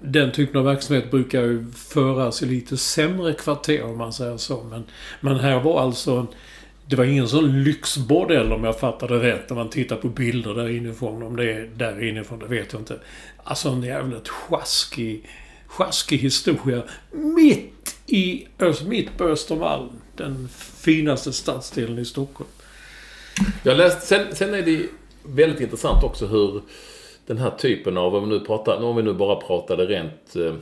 [0.00, 4.62] den typen av verksamhet brukar ju föras i lite sämre kvarter om man säger så.
[4.62, 4.84] Men,
[5.20, 6.26] men här var alltså
[6.90, 10.68] det var ingen sån lyxbordell om jag fattade rätt när man tittar på bilder där
[10.68, 11.22] inifrån.
[11.22, 12.98] Om det är där inifrån, det vet jag inte.
[13.44, 15.28] Alltså en jävligt sjaskig,
[15.66, 16.82] sjaskig historia.
[17.12, 18.46] Mitt i,
[18.86, 19.88] mitt på Östermalm.
[20.16, 20.48] Den
[20.82, 22.50] finaste stadsdelen i Stockholm.
[23.62, 24.86] Jag läst, sen, sen är det
[25.22, 26.62] väldigt intressant också hur
[27.26, 30.54] den här typen av, om vi nu, pratar, om vi nu bara pratade rent eh,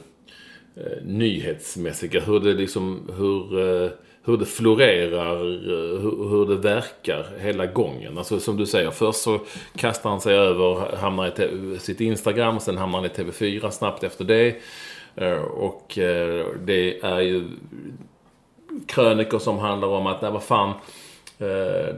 [0.77, 3.91] eh, nyhetsmässiga, hur det liksom, hur eh,
[4.25, 8.19] hur det florerar, eh, hur, hur, det verkar hela gången.
[8.19, 9.41] Alltså som du säger, först så
[9.77, 14.25] kastar han sig över, hamnar i sitt Instagram, sen hamnar han i TV4 snabbt efter
[14.25, 14.57] det.
[15.17, 17.45] Eh, och eh, det är ju
[18.87, 20.73] krönikor som handlar om att, nej vad fan,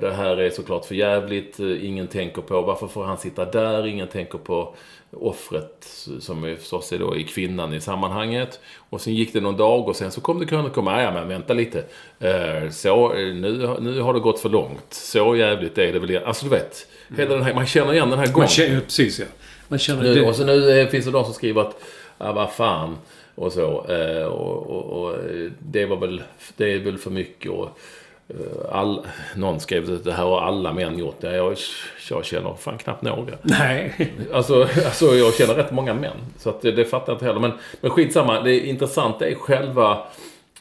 [0.00, 1.58] det här är såklart för jävligt.
[1.58, 3.86] Ingen tänker på varför får han sitta där?
[3.86, 4.74] Ingen tänker på
[5.12, 8.60] offret som är förstås är då är kvinnan i sammanhanget.
[8.90, 11.28] Och sen gick det någon dag och sen så kom det krönikor med, ja men
[11.28, 11.84] vänta lite.
[12.20, 14.94] Eh, så, nu, nu har det gått för långt.
[14.94, 16.24] Så jävligt är det väl.
[16.24, 16.86] Alltså du vet.
[17.16, 18.38] Hela den här, man känner igen den här gången.
[18.38, 19.26] Man känner, precis ja.
[19.68, 20.28] Man känner nu, det.
[20.28, 21.82] Och så nu finns det de som skriver att,
[22.18, 22.98] ja vad fan.
[23.34, 23.86] Och så.
[23.88, 25.16] Eh, och, och, och,
[25.58, 26.22] det var väl,
[26.56, 27.50] det är väl för mycket.
[27.50, 27.99] Och, Eh,
[28.72, 31.16] all, någon skrev att det här har alla män gjort.
[31.20, 31.56] Ja, jag,
[32.10, 33.34] jag känner fan knappt några.
[33.42, 34.12] Nej.
[34.32, 36.16] Alltså, alltså jag känner rätt många män.
[36.38, 37.40] Så att det, det fattar jag inte heller.
[37.40, 38.40] Men, men skitsamma.
[38.40, 39.98] Det intressanta är själva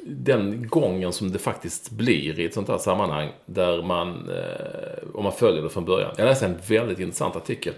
[0.02, 3.30] den gången som det faktiskt blir i ett sånt här sammanhang.
[3.46, 6.12] Där man, eh, om man följer det från början.
[6.18, 7.74] Jag läste en väldigt intressant artikel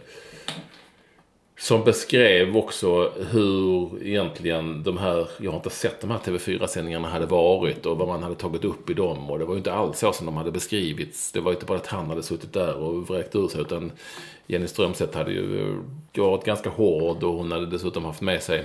[1.62, 7.26] som beskrev också hur egentligen de här, jag har inte sett de här TV4-sändningarna hade
[7.26, 9.30] varit och vad man hade tagit upp i dem.
[9.30, 11.32] Och det var ju inte alls så som de hade beskrivits.
[11.32, 13.62] Det var ju inte bara att han hade suttit där och vräkt ur sig.
[13.62, 13.92] Utan
[14.48, 15.76] Jenny Strömstedt hade ju
[16.14, 18.64] varit ganska hård och hon hade dessutom haft med sig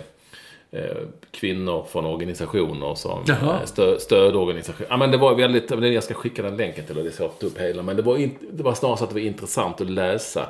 [0.70, 0.96] eh,
[1.30, 4.88] kvinnor från organisationer som eh, stö, stödorganisationer.
[4.90, 7.58] Ja, men det var väldigt, jag ska skicka den länken till och det ska upp
[7.58, 7.82] hela.
[7.82, 10.48] Men det var, in, det var snarare så att det var intressant att läsa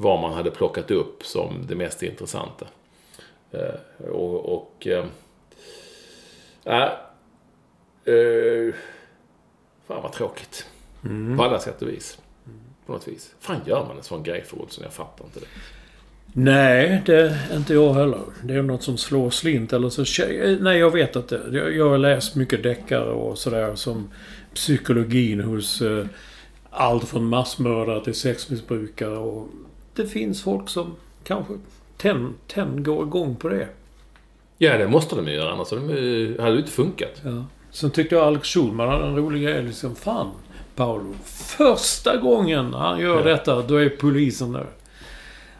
[0.00, 2.66] vad man hade plockat upp som det mest intressanta.
[3.50, 4.54] Eh, och...
[4.54, 5.04] och äh,
[6.64, 6.90] äh,
[9.86, 10.66] fan vad tråkigt.
[11.04, 11.36] Mm.
[11.36, 12.18] På alla sätt och vis.
[12.86, 13.34] På något vis.
[13.40, 14.84] fan gör man en sån grej för Olsson?
[14.84, 15.46] Jag fattar inte det.
[16.32, 18.22] Nej, det inte jag heller.
[18.42, 20.04] Det är något som slår slint eller så...
[20.60, 21.40] Nej, jag vet inte.
[21.76, 24.10] Jag har läst mycket deckare och sådär som
[24.54, 26.06] psykologin hos eh,
[26.70, 29.48] allt från massmördare till sexmissbrukare och
[30.02, 31.54] det finns folk som kanske
[31.96, 33.68] ten, ten går igång på det.
[34.58, 35.52] Ja, det måste de ju göra.
[35.52, 37.22] Annars hade det ju inte funkat.
[37.24, 37.44] Ja.
[37.70, 39.62] Sen tyckte jag Alex Schulman hade en rolig grej.
[39.62, 40.30] Liksom, fan,
[40.74, 41.14] Paolo.
[41.24, 43.24] Första gången han gör ja.
[43.24, 44.66] detta, då är polisen där.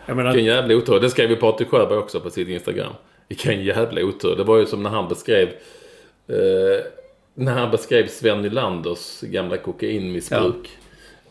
[0.07, 0.33] Jag menar...
[0.33, 1.01] Vilken jävla otur.
[1.01, 2.93] Det skrev ju Patrik Sjöberg också på sitt Instagram.
[3.29, 4.37] Vilken jävla otur.
[4.37, 5.49] Det var ju som när han beskrev
[6.29, 6.85] Eh,
[7.35, 10.79] när han beskrev Sven Nylanders gamla kokainmissbruk.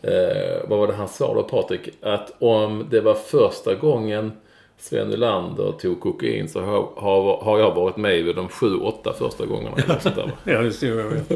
[0.02, 1.88] Eh, vad var det han sa då, Patrik?
[2.02, 4.32] Att om det var första gången
[4.80, 9.12] Sven Nylander tog kokain så har, har, har jag varit med vid de sju, åtta
[9.18, 9.76] första gångerna.
[10.44, 11.28] Ja, det ser jag vet.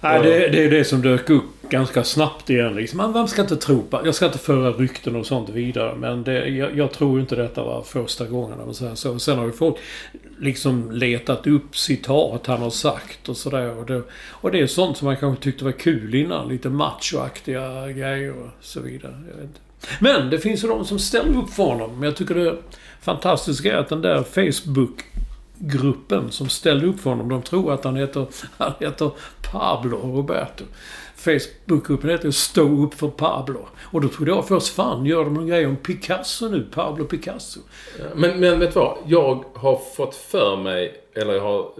[0.00, 2.74] Nej, det, det är det som dök upp ganska snabbt igen.
[2.74, 2.96] Liksom.
[2.96, 4.00] Man, man ska inte tro på...
[4.04, 5.94] Jag ska inte föra rykten och sånt vidare.
[5.96, 8.58] Men det, jag, jag tror inte detta var första gången.
[8.58, 9.18] man säger Så.
[9.18, 9.76] Sen har ju folk
[10.42, 13.78] liksom letat upp citat han har sagt och sådär.
[13.78, 16.48] Och det, och det är sånt som man kanske tyckte var kul innan.
[16.48, 19.22] Lite machoaktiga grejer och så vidare.
[19.30, 19.60] Jag vet inte.
[20.00, 21.90] Men det finns ju de som ställer upp för honom.
[21.94, 22.56] Men jag tycker det
[23.00, 25.04] fantastiska är att den där Facebook
[25.58, 27.28] gruppen som ställde upp för honom.
[27.28, 28.26] De tror att han heter,
[28.56, 29.10] han heter
[29.52, 30.64] Pablo Roberto.
[31.24, 33.68] Facebookgruppen heter Stå upp för Pablo.
[33.80, 36.66] Och då trodde jag först, fan gör de någon grej om Picasso nu?
[36.74, 37.60] Pablo Picasso.
[38.14, 38.98] Men, men vet du vad?
[39.06, 41.70] Jag har fått för mig, eller jag har,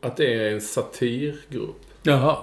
[0.00, 1.80] att det är en satirgrupp.
[2.02, 2.36] Jaha.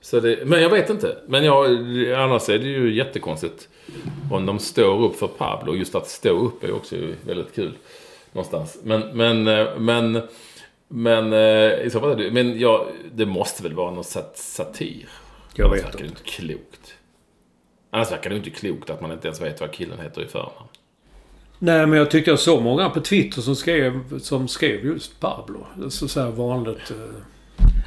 [0.00, 1.16] Så det, men jag vet inte.
[1.26, 1.66] Men jag,
[2.12, 3.68] annars är det ju jättekonstigt
[4.30, 5.74] om de står upp för Pablo.
[5.74, 7.72] Just att stå upp är också väldigt kul.
[8.32, 8.78] Någonstans.
[8.82, 10.22] Men, men, eh, men,
[10.88, 14.38] men eh, i så fall är det, men ja, det måste väl vara någon sat,
[14.38, 15.08] satir.
[15.54, 16.04] Jag vet inte.
[16.04, 16.94] inte klokt.
[17.90, 20.52] Annars verkar det inte klokt att man inte ens vet vad killen heter i förnamn.
[21.58, 25.66] Nej, men jag tyckte jag såg många på Twitter som skrev, som skrev just Pablo.
[25.90, 26.90] Så, så här vanligt.
[26.90, 26.96] eh,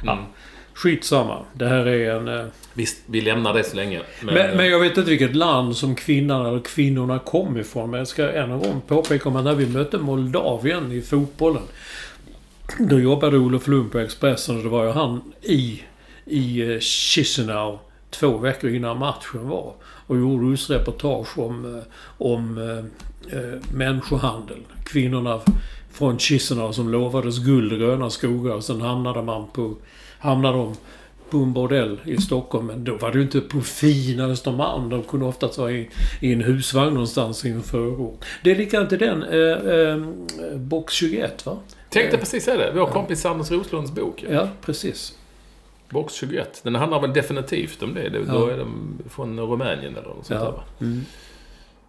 [0.04, 0.26] Ja,
[0.74, 1.38] skitsamma.
[1.52, 2.28] Det här är en...
[2.28, 4.02] eh, Visst, vi lämnar det så länge.
[4.22, 7.90] Men, Men, men jag vet inte vilket land som kvinnan eller kvinnorna kom ifrån.
[7.90, 11.62] Men jag ska än en gång påpeka om att när vi mötte Moldavien i fotbollen.
[12.78, 15.82] Då jobbade Olof Lund på Expressen och det var ju han i,
[16.26, 17.78] i eh, Chisinau
[18.10, 19.74] två veckor innan matchen var.
[20.06, 21.82] Och gjorde just reportage om, eh,
[22.18, 24.58] om eh, eh, människohandel.
[24.84, 25.40] Kvinnorna
[25.92, 29.74] från Chisinau som lovades guld och gröna skogar och sen hamnade man på...
[30.18, 30.74] Hamnade de
[31.30, 32.66] på en bordell i Stockholm.
[32.66, 34.88] Men då var det ju inte på fina Östermalm.
[34.88, 38.24] De kunde oftast vara i, i en husvagn någonstans i en förort.
[38.44, 39.22] Det är likadant i den.
[39.22, 41.58] Eh, eh, box 21 va?
[41.90, 42.72] Tänkte precis säga det.
[42.74, 44.24] Vår kompis Anders Roslunds bok.
[44.30, 45.14] Ja, precis.
[45.90, 46.60] Box 21.
[46.64, 48.08] Den handlar väl definitivt om det.
[48.08, 50.44] det Då är de från Rumänien eller något sånt Ja.
[50.44, 50.64] där va?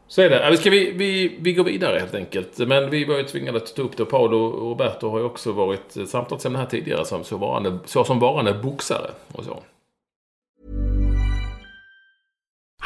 [0.10, 0.44] Så är det.
[0.44, 2.58] Ja, vi, ska vi, vi, vi går vidare helt enkelt.
[2.58, 4.06] Men vi var ju tvingade att ta upp det.
[4.06, 8.20] Paolo och Roberto har ju också varit samtalsämne här tidigare som så, varande, så som
[8.20, 9.64] varande boxare och så.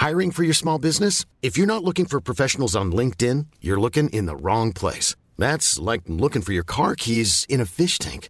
[0.09, 1.27] Hiring for your small business?
[1.41, 5.15] If you're not looking for professionals on LinkedIn, you're looking in the wrong place.
[5.37, 8.29] That's like looking for your car keys in a fish tank.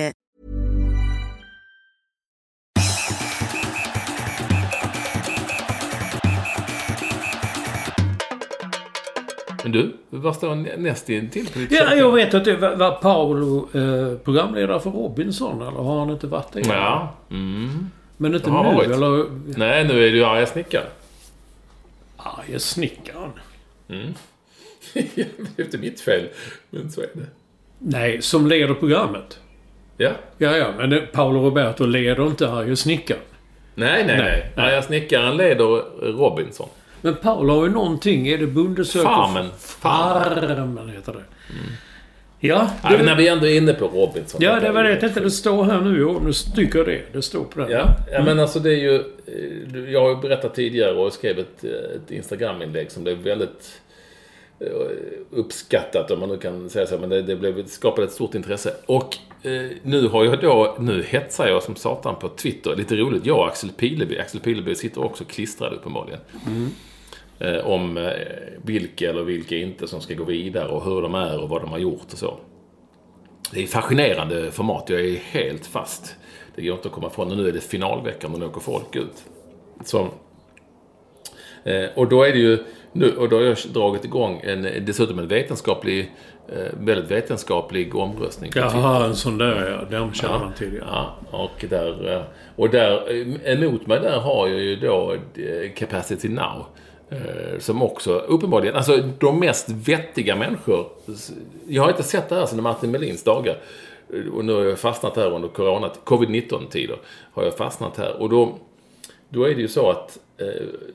[9.63, 12.75] Men du, vad står nä- näst intill på ditt Ja, jag vet att det var,
[12.75, 16.59] var Paolo eh, programledare för Robinson, eller har han inte varit det?
[16.59, 17.15] Ja.
[17.29, 17.89] Mm.
[18.17, 18.89] Men inte nu, varit.
[18.91, 19.25] eller?
[19.57, 20.87] Nej, nu är ju arga snickaren.
[22.17, 23.31] Arge snickaren.
[24.93, 25.17] det
[25.57, 26.27] är inte mitt fel,
[26.69, 27.25] men så är det.
[27.79, 29.39] Nej, som leder programmet.
[29.97, 30.11] Ja.
[30.37, 33.21] Ja, ja, men Paolo Roberto leder inte Arge snickaren.
[33.75, 34.51] Nej, nej, Nej.
[34.55, 34.65] nej.
[34.67, 35.65] Arga snickaren leder
[36.11, 36.69] Robinson.
[37.01, 38.27] Men Paolo har ju någonting.
[38.27, 39.05] Är det Bonde söker...
[39.05, 39.49] Farmen.
[39.57, 41.23] Farmen heter det.
[42.43, 44.41] Ja, Ja, det, men när vi ändå är inne på Robinson.
[44.43, 45.19] ja, det var det jag tänkte.
[45.19, 45.99] Det står här nu.
[45.99, 47.01] Jo, nu stycker det.
[47.13, 47.71] Det står på den.
[47.71, 48.95] Ja, ja men alltså det är ju...
[48.95, 53.81] eh, Jag har ju berättat tidigare och skrev ett, ett Instagram-inlägg som blev väldigt
[54.59, 54.67] eh,
[55.31, 56.97] uppskattat om man nu kan säga så.
[56.97, 58.73] Men det, det blev, skapade ett stort intresse.
[58.85, 62.75] Och eh, nu har jag då, nu hetsar jag som satan på Twitter.
[62.75, 64.17] Lite roligt, jag och Axel Pileby.
[64.17, 66.19] Axel Pileby sitter också klistrad uppenbarligen.
[66.33, 66.67] Eh,
[67.63, 68.11] om eh,
[68.63, 71.71] vilka eller vilka inte som ska gå vidare och hur de är och vad de
[71.71, 72.37] har gjort och så.
[73.53, 74.89] Det är fascinerande format.
[74.89, 76.15] Jag är helt fast.
[76.55, 77.31] Det går inte att komma ifrån.
[77.31, 79.23] Och nu är det finalveckan och nu åker folk ut.
[79.85, 80.07] Så,
[81.63, 82.57] eh, och då är det ju...
[82.93, 86.11] Nu, och då har jag dragit igång en, dessutom en vetenskaplig,
[86.49, 88.51] eh, väldigt vetenskaplig omröstning.
[88.55, 89.97] Jaha, en sån där ja.
[89.97, 91.17] Den känner man till ja.
[91.31, 92.23] Ja, och där, eh,
[92.55, 93.11] och där,
[93.43, 96.65] eh, emot mig där har jag ju då eh, Capacity Now.
[97.11, 100.87] Eh, Som också uppenbarligen, alltså de mest vettiga människor.
[101.67, 103.57] Jag har inte sett det här sedan Martin Melins dagar.
[104.13, 106.97] Eh, Och nu har jag fastnat här under corona, covid-19-tider.
[107.33, 108.21] Har jag fastnat här.
[108.21, 108.55] Och då,
[109.29, 110.47] då är det ju så att eh,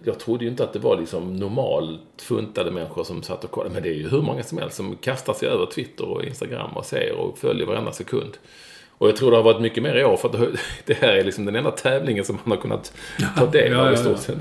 [0.04, 3.74] jag trodde ju inte att det var liksom normalt funtade människor som satt och kollade.
[3.74, 6.70] Men det är ju hur många som helst som kastar sig över Twitter och Instagram
[6.76, 8.36] och ser och följer varenda sekund.
[8.98, 10.34] Och jag tror det har varit mycket mer i år för att
[10.86, 12.92] det- här är liksom den enda tävlingen som man har kunnat
[13.38, 14.38] ta del av i stort sett.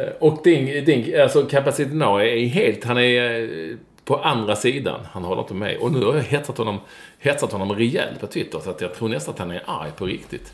[0.00, 5.00] Eh, Och Ding, Ding alltså Capacity Now är helt, han är eh, på andra sidan.
[5.12, 5.76] Han håller inte med.
[5.76, 6.78] Och nu har jag hetsat honom,
[7.18, 8.58] hetsat honom rejält på Twitter.
[8.58, 10.52] Så att jag tror nästan att han är arg på riktigt.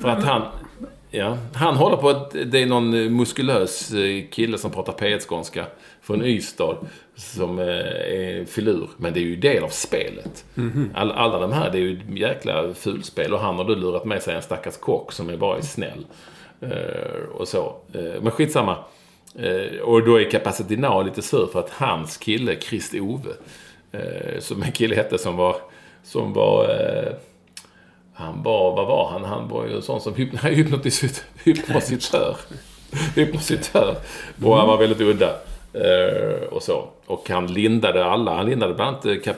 [0.00, 0.42] För att han,
[1.10, 3.92] ja, han håller på att det är någon eh, muskulös
[4.30, 5.64] kille som pratar P1-skånska
[6.02, 6.76] från Ystad.
[7.16, 8.88] Som är filur.
[8.96, 10.44] Men det är ju del av spelet.
[10.94, 13.32] All, alla de här, det är ju jäkla fulspel.
[13.34, 16.06] Och han har då lurat med sig en stackars kock som är bara är snäll.
[16.70, 17.76] Eh, och så.
[17.94, 18.76] Eh, men skitsamma.
[19.38, 23.30] Eh, och då är Capacity Now lite sur för att hans kille, Krist Ove.
[24.40, 25.56] som en kille hette som var,
[26.02, 26.66] som var
[28.12, 29.24] han var, vad var han?
[29.24, 32.36] Han var ju en sån som hyp, hypnotis, hypnositör.
[33.14, 33.96] hypnositör.
[34.44, 35.36] Och han var väldigt udda.
[36.50, 36.88] Och så.
[37.06, 38.34] Och han lindade alla.
[38.34, 39.34] Han lindade bland annat eh,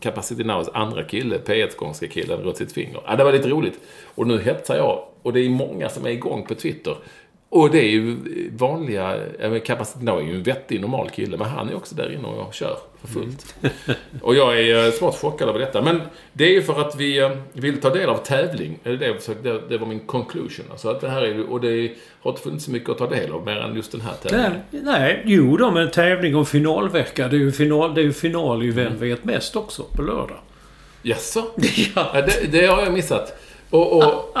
[0.00, 3.00] Capacity Nows andra kille, P1-skånska killen, runt sitt finger.
[3.06, 3.80] Ja, det var lite roligt.
[4.14, 5.04] Och nu hetsar jag.
[5.22, 6.96] Och det är många som är igång på Twitter.
[7.52, 8.16] Och det är ju
[8.56, 9.16] vanliga,
[10.00, 12.76] Now är ju en vettig, normal kille, men han är också där inne och kör
[13.00, 13.54] för fullt.
[14.22, 15.82] och jag är eh, smått chockad över detta.
[15.82, 16.00] Men
[16.32, 18.78] det är ju för att vi eh, vill ta del av tävling.
[18.82, 20.66] Det, det, var min conclusion.
[20.70, 23.32] Alltså att det här är, och det har inte funnits så mycket att ta del
[23.32, 24.52] av mer än just den här tävlingen.
[24.70, 27.28] Nej, nej, jo då, men tävling om finalvecka.
[27.28, 30.38] Det är ju final, det är ju final i Vem vet mest också på lördag.
[31.02, 31.44] Jaså?
[31.94, 32.10] Ja.
[32.14, 33.36] Ja, det, det har jag missat.
[33.70, 34.36] Och, och,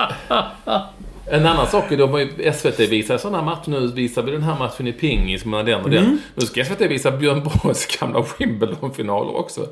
[1.26, 3.70] en annan sak är då, SVT visar sådana matcher.
[3.70, 6.04] Nu visar vi den här matchen i pingis mellan den och den.
[6.04, 6.18] Mm.
[6.34, 9.66] Nu ska SVT visa Björn Borgs gamla Wimbledon-finaler också.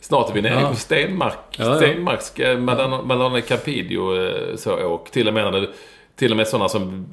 [0.00, 0.68] Snart är vi nere Ja.
[0.68, 1.38] på Stenmark.
[1.50, 1.76] Ja, ja.
[1.76, 5.10] Stenmarks, eh, Madonna, Campidio eh, så åk.
[5.10, 5.68] Till och med, när det,
[6.16, 7.06] till och med sådana som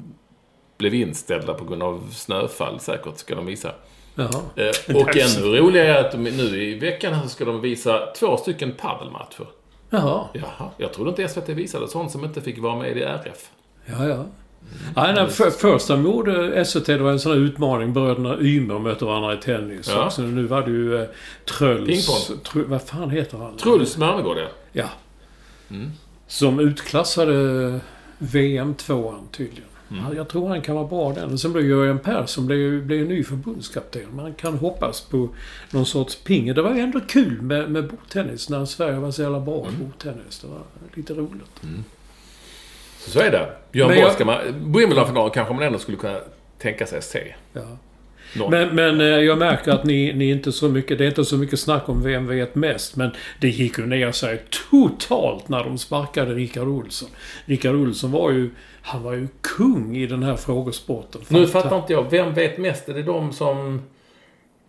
[0.78, 3.70] blev inställda på grund av snöfall säkert ska de visa.
[4.14, 4.28] Jaha.
[4.56, 8.06] Eh, Och ännu roligare är att de, nu i veckan här så ska de visa
[8.18, 9.46] två stycken padelmatcher.
[9.94, 10.28] Jaha.
[10.32, 13.50] Jaha, jag trodde inte SVT visade sånt som inte fick vara med i RF.
[13.86, 14.26] Ja, ja.
[14.96, 17.92] Nej, nej, för, först de gjorde SVT, det var en sån här utmaning.
[17.92, 19.88] Bröderna Ymer mötte varandra i tennis.
[19.88, 20.10] Ja.
[20.10, 21.08] Så nu var det ju eh,
[21.58, 22.26] Tröls...
[22.42, 23.56] Tr, vad fan heter han?
[23.56, 24.48] Truls Mörnegård, ja.
[24.72, 24.88] Ja.
[25.70, 25.90] Mm.
[26.26, 27.80] Som utklassade
[28.18, 29.68] VM-tvåan tydligen.
[29.98, 30.04] Mm.
[30.10, 31.38] Ja, Jag tror han kan vara bra den.
[31.38, 34.02] Sen blev Jörgen Persson blev, blev ny förbundskapten.
[34.16, 35.28] Man kan hoppas på
[35.70, 36.54] någon sorts ping.
[36.54, 39.74] Det var ju ändå kul med, med bordtennis när Sverige var så jävla bra Mm.
[39.74, 40.38] i bordtennis.
[40.40, 40.60] Det var
[40.94, 41.60] lite roligt.
[42.98, 43.48] Så, så är det.
[43.72, 44.38] Björn Borg ska man...
[44.72, 46.18] Wimbledon-finalen kanske man ändå skulle kunna
[46.58, 47.34] tänka sig se.
[47.52, 47.62] Ja.
[48.50, 50.98] Men, men eh, jag märker att ni, ni inte så mycket...
[50.98, 52.96] Det är inte så mycket snack om vem vet mest.
[52.96, 57.08] Men det gick ju ner sig totalt när de sparkade Rickard Olsson.
[57.44, 58.50] Rickard Olsson var ju...
[58.82, 61.20] Han var ju kung i den här frågesporten.
[61.28, 62.10] Nu fattar inte jag.
[62.10, 62.88] Vem vet mest?
[62.88, 63.82] Är det de som...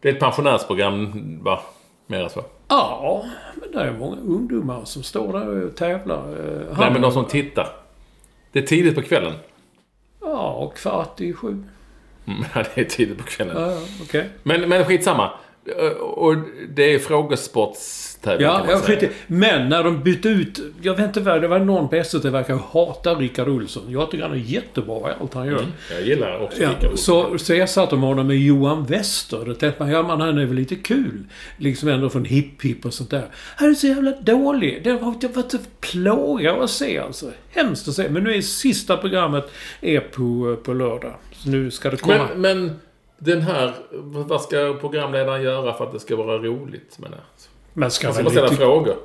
[0.01, 1.59] Det är ett pensionärsprogram, va?
[2.07, 2.43] Mer så.
[2.67, 3.25] Ja,
[3.55, 6.17] men det är många ungdomar som står där och tävlar.
[6.29, 7.67] Eh, Nej, han- men de som tittar.
[8.51, 9.33] Det är tidigt på kvällen.
[10.21, 11.63] Ja, kvart i sju.
[12.27, 12.45] Mm,
[12.75, 13.57] det är tidigt på kvällen.
[13.61, 14.29] Ja, okej.
[14.43, 15.31] Men, men skitsamma.
[15.67, 16.35] Eh, Och
[16.69, 19.01] det är frågesportstävling Ja, kan man säga.
[19.01, 20.59] i- Men när de bytte ut...
[20.81, 23.83] Jag vet inte vad det var någon på SVT verkar hata Rickard Olsson.
[23.87, 25.65] Jag tycker han är jättebra i allt han gör.
[25.91, 27.31] Jag gillar också Ja, Rickard Olsson.
[27.31, 29.43] så, så ersatte de honom med Johan Wester.
[29.45, 31.23] Då tänkte man, ja men han är väl lite kul.
[31.57, 33.25] Liksom ändå från Hipp Hipp och sånt där.
[33.33, 34.81] Han är så jävla dålig.
[34.83, 37.31] Det har varit en plåga att se alltså.
[37.51, 38.09] Hemskt att se.
[38.09, 39.51] Men nu är sista programmet
[39.81, 41.13] är på, på lördag.
[41.33, 42.27] Så nu ska det komma.
[42.35, 42.79] Men, men
[43.17, 43.73] den här...
[44.01, 46.97] Vad ska programledaren göra för att det ska vara roligt?
[46.99, 47.11] Men,
[47.73, 48.95] Men ska man väl ställa lite- frågor.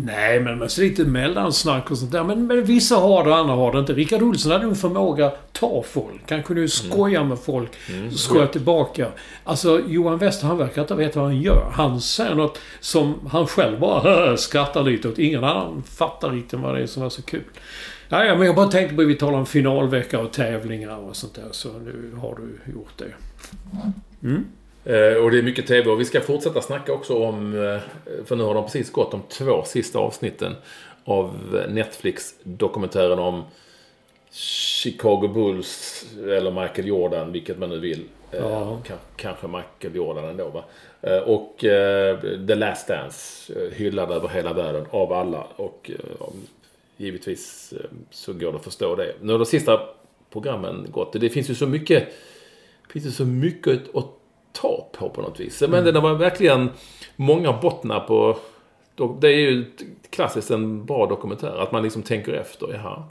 [0.00, 2.24] Nej, men med lite mellansnack och sånt där.
[2.24, 3.92] Men, men vissa har det, andra har det inte.
[3.92, 6.30] Rickard Olsson hade en förmåga att ta folk.
[6.30, 7.70] Han kunde ju skoja med folk.
[8.16, 9.06] Skoja tillbaka.
[9.44, 11.70] Alltså, Johan Wester, han verkar inte veta vad han gör.
[11.72, 15.18] Han säger något som han själv bara skrattar lite åt.
[15.18, 17.44] Ingen annan fattar riktigt vad det är som är så kul.
[18.08, 21.48] Ja, men jag bara tänkte på vi talar om finalvecka och tävlingar och sånt där.
[21.50, 23.12] Så nu har du gjort det.
[24.84, 27.80] Eh, och det är mycket TV och vi ska fortsätta snacka också om, eh,
[28.24, 30.54] för nu har de precis gått de två sista avsnitten
[31.04, 31.34] av
[31.68, 33.42] Netflix-dokumentären om
[34.30, 38.04] Chicago Bulls eller Michael Jordan, vilket man nu vill.
[38.32, 38.78] Eh, Ja.
[38.86, 40.64] ka- kanske Michael Jordan ändå va.
[41.26, 41.56] Och
[42.46, 45.46] The Last Dance, hyllad över hela världen av alla.
[45.56, 45.90] Och
[46.96, 47.74] givetvis
[48.10, 49.14] så går det att förstå det.
[49.20, 49.80] Nu har de sista
[50.32, 51.12] programmen gått.
[51.12, 52.08] Det finns ju så mycket
[52.92, 54.06] finns det så mycket att
[54.52, 55.62] ta på på något vis.
[55.68, 56.70] Men det var verkligen
[57.16, 58.38] många bottnar på...
[59.20, 59.64] Det är ju
[60.10, 61.62] klassiskt en bra dokumentär.
[61.62, 62.72] Att man liksom tänker efter.
[62.74, 63.02] Jaha,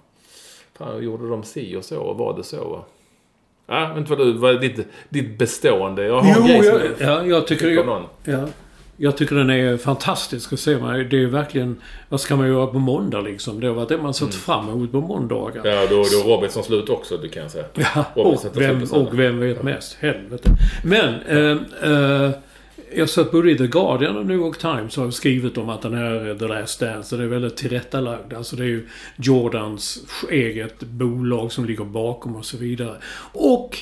[0.78, 2.00] fan, gjorde de si och så?
[2.00, 2.86] Och var det så?
[3.66, 6.04] Ja, men inte vad du, vad är ditt, ditt bestående?
[6.04, 7.70] Jag har en Jo, grej som jag, ja, jag tycker...
[7.70, 8.48] Jag, ja,
[8.98, 10.78] jag tycker den är fantastisk att se.
[10.78, 11.82] Man, det är verkligen...
[12.10, 13.60] Vad ska man göra på måndag liksom?
[13.60, 15.68] Det var det man sett fram emot på måndagar.
[15.68, 17.66] Ja, då, då Robinson slut också, det kan jag säga.
[17.74, 19.98] Ja, Robinson och, vem, och vem vet mest?
[20.00, 20.50] Helvete.
[20.84, 21.22] Men...
[21.22, 22.32] Eh, eh,
[22.96, 25.94] jag sett både i The Guardian och New York Times har skrivit om att den
[25.94, 28.34] här The Last Dance, det är väldigt tillrättalagd.
[28.34, 30.00] Alltså det är ju Jordans
[30.32, 32.96] eget bolag som ligger bakom och så vidare.
[33.34, 33.78] Och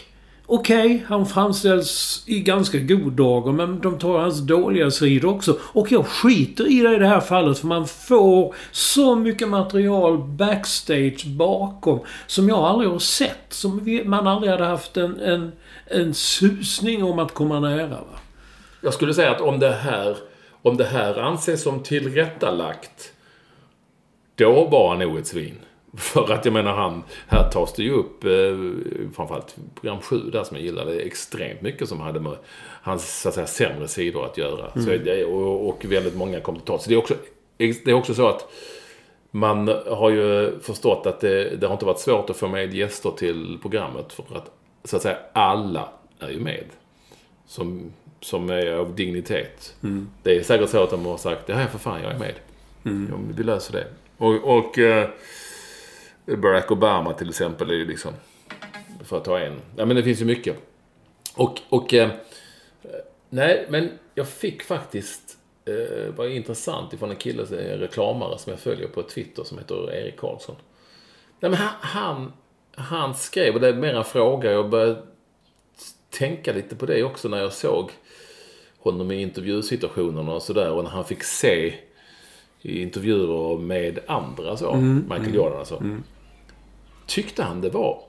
[0.47, 5.57] Okej, han framställs i ganska god dager men de tar hans dåliga sidor också.
[5.61, 10.17] Och jag skiter i det i det här fallet för man får så mycket material
[10.17, 13.45] backstage bakom som jag aldrig har sett.
[13.49, 15.51] Som man aldrig hade haft en, en,
[15.85, 17.87] en susning om att komma nära.
[17.87, 18.19] Va?
[18.81, 20.17] Jag skulle säga att om det här,
[20.61, 23.13] om det här anses som tillrättalagt,
[24.35, 25.55] då var han nog ett svin.
[25.97, 28.31] För att jag menar han, här tas det ju upp, eh,
[29.15, 32.35] framförallt program 7 där som jag gillade extremt mycket som hade med
[32.81, 34.71] hans så att säga sämre sidor att göra.
[34.73, 36.83] Så det, och, och väldigt många kom till tals.
[36.83, 37.15] Så det är också,
[37.57, 38.47] det är också så att
[39.31, 43.11] man har ju förstått att det, det har inte varit svårt att få med gäster
[43.11, 44.13] till programmet.
[44.13, 44.51] För att,
[44.83, 45.89] så att säga, alla
[46.19, 46.65] är ju med.
[47.47, 49.75] Som, som är av dignitet.
[50.23, 52.33] Det är säkert så att de har sagt, ja för fan, jag är med.
[53.11, 53.87] Ja, vi löser det.
[54.17, 55.09] Och, och eh,
[56.25, 58.13] Barack Obama till exempel är ju liksom,
[59.03, 59.61] för att ta en.
[59.75, 60.57] Ja men det finns ju mycket.
[61.35, 62.09] Och, och eh,
[63.29, 68.59] nej, men jag fick faktiskt, eh, var intressant ifrån en kille, en reklamare som jag
[68.59, 70.55] följer på Twitter som heter Erik Karlsson.
[71.39, 72.33] Nej, men han, han,
[72.75, 75.01] han skrev, och det är mer en fråga, jag började
[76.09, 77.91] tänka lite på det också när jag såg
[78.79, 80.71] honom i intervjusituationerna och sådär.
[80.71, 81.73] Och när han fick se
[82.61, 85.83] i intervjuer med andra så, Michael Jordan alltså.
[87.05, 88.01] Tyckte han det var...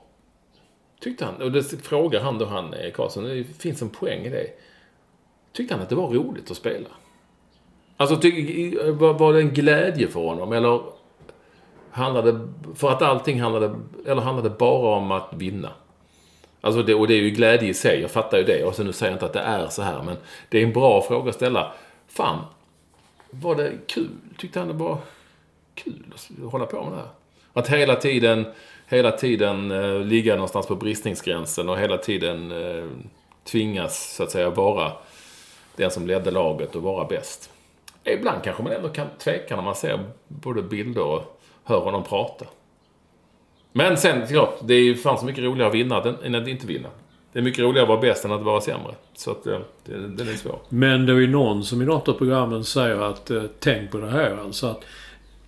[0.99, 4.29] Tyckte han, och det frågar han då han, Erik Karlsson, det finns en poäng i
[4.29, 4.47] det.
[5.53, 6.89] Tyckte han att det var roligt att spela?
[7.97, 10.53] Alltså, ty, var, var det en glädje för honom?
[10.53, 10.81] Eller
[11.91, 13.75] handlade, för att allting handlade,
[14.05, 15.71] eller handlade bara om att vinna?
[16.61, 18.63] Alltså det, och det är ju glädje i sig, jag fattar ju det.
[18.63, 20.17] Och så nu säger jag inte att det är så här, men
[20.49, 21.73] det är en bra fråga att ställa.
[22.07, 22.45] Fan,
[23.29, 24.09] var det kul?
[24.37, 24.97] Tyckte han det var
[25.75, 27.09] kul att hålla på med det här?
[27.57, 28.45] Att hela tiden,
[28.87, 32.85] hela tiden eh, ligga någonstans på bristningsgränsen och hela tiden eh,
[33.43, 34.91] tvingas, så att säga, vara
[35.75, 37.49] den som ledde laget och vara bäst.
[38.03, 42.45] Ibland kanske man ändå kan tveka när man ser både bilder och hör honom prata.
[43.71, 46.67] Men sen, klart, det är ju fan så mycket roligare att vinna än att inte
[46.67, 46.89] vinna.
[47.33, 48.95] Det är mycket roligare att vara bäst än att vara sämre.
[49.13, 50.59] Så att eh, det, det, den är svår.
[50.69, 53.97] Men det är ju någon som i något av programmen säger att eh, tänk på
[53.97, 54.83] det här alltså att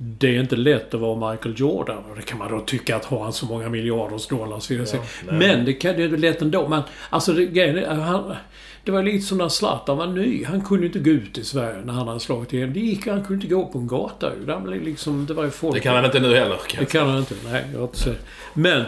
[0.02, 2.04] det är inte lätt att vara Michael Jordan.
[2.10, 4.80] Och det kan man då tycka att har han så många miljarders dollar så vill
[4.80, 5.04] jag säga.
[5.26, 6.68] Men det kan det är lätt ändå.
[6.68, 8.36] Men alltså det, grejen han,
[8.84, 10.46] det var lite som när Zlatan var ny.
[10.46, 12.74] Han kunde inte gå ut i Sverige när han hade slagit igenom.
[12.74, 14.32] Det gick Han kunde inte gå på en gata
[14.64, 15.76] blev liksom, det var ju folk...
[15.76, 16.58] Det kan han inte nu heller.
[16.68, 17.36] Kan Det kan han inte.
[17.46, 18.26] Nej, jag har inte sett.
[18.54, 18.84] Men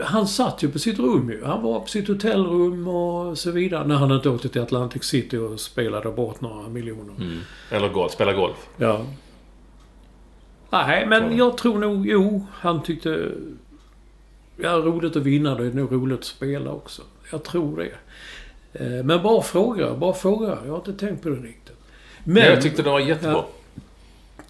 [0.00, 1.44] han satt ju på sitt rum ju.
[1.44, 3.86] Han var på sitt hotellrum och så vidare.
[3.86, 7.14] När han inte åkte till Atlantic City och spelade bort några miljoner.
[7.70, 8.56] Eller golf, spela golf.
[8.76, 9.00] Ja.
[10.70, 12.06] Nej, men jag tror nog...
[12.08, 13.28] Jo, han tyckte...
[14.56, 15.54] Ja, roligt att vinna.
[15.54, 17.02] Det är nog roligt att spela också.
[17.32, 17.92] Jag tror det.
[18.84, 19.94] Eh, Men bara fråga.
[19.94, 20.58] Bara fråga.
[20.64, 21.76] Jag har inte tänkt på det riktigt.
[22.24, 23.32] Men jag tyckte det var jättebra.
[23.32, 23.48] Ja.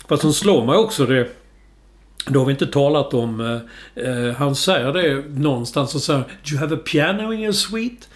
[0.09, 1.29] Fast som slår mig också det...
[2.27, 3.41] Då har vi inte talat om...
[3.95, 7.53] Eh, eh, han säger det någonstans och säger Do you have a piano in your
[7.53, 8.07] suite?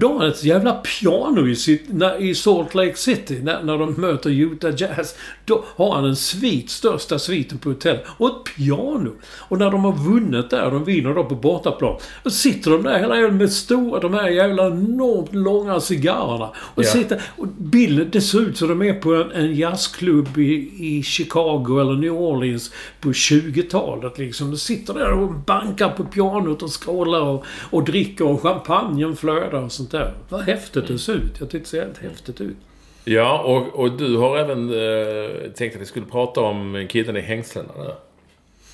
[0.00, 3.92] De har ett jävla piano i, sitt, när, i Salt Lake City när, när de
[3.92, 5.14] möter Utah Jazz.
[5.44, 7.98] Då har han en svit, största sviten på hotell.
[8.06, 9.10] Och ett piano.
[9.38, 11.96] Och när de har vunnit där, de vinner då på bortaplan.
[12.24, 16.50] Då sitter de där hela tiden med stora, de här jävla enormt långa cigarrerna.
[16.56, 16.88] Och Ja.
[16.90, 21.02] sitter, och bilden, det ser ut som de är på en, en jazzklubb i, i
[21.02, 22.70] Chicago eller New Orleans
[23.00, 24.50] på 20-talet liksom.
[24.50, 29.62] De sitter där och bankar på pianot och skålar och, och dricker och champagnen flödar
[29.62, 30.14] och sånt där.
[30.28, 31.32] Vad häftigt det ser ut.
[31.40, 32.56] Jag tyckte det ser helt häftigt ut.
[33.04, 37.20] Ja, och, och du har även eh, tänkt att vi skulle prata om killen i
[37.20, 37.94] hängslena där.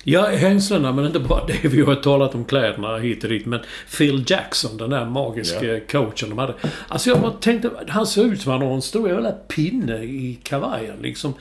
[0.03, 1.67] Ja, hängslena, men inte bara det.
[1.67, 3.45] Vi har talat om kläderna hit och dit.
[3.45, 3.59] Men
[3.97, 5.79] Phil Jackson, den där magiska Ja.
[5.91, 6.53] coachen de hade.
[6.87, 10.39] Alltså jag bara tänkte, han ser ut som han har en stor jävla pinne i
[10.43, 11.33] kavajen liksom.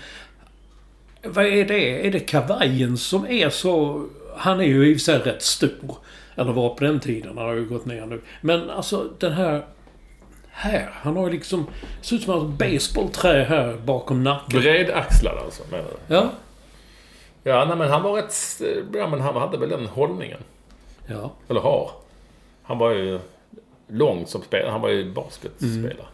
[1.22, 2.06] Vad är det?
[2.06, 4.06] Är det kavajen som är så...
[4.36, 5.96] Han är ju i och för sig rätt stor.
[6.36, 7.38] Eller var på den tiden.
[7.38, 8.20] Han har ju gått ner nu.
[8.40, 9.62] Men alltså den här...
[10.50, 10.90] Här.
[10.92, 11.66] Han har ju liksom...
[12.00, 14.60] Ser ut som ett baseballträ här bakom nacken.
[14.60, 16.14] Bredaxlad alltså, menar du?
[16.14, 16.28] Ja.
[17.44, 18.34] Ja, nej, men han var rätt...
[18.94, 20.38] Ja, men han hade väl den hållningen.
[21.06, 21.30] Ja.
[21.48, 21.90] Eller har.
[22.62, 23.18] Han var ju
[23.88, 24.70] lång som spelare.
[24.70, 26.06] Han var ju basketspelare.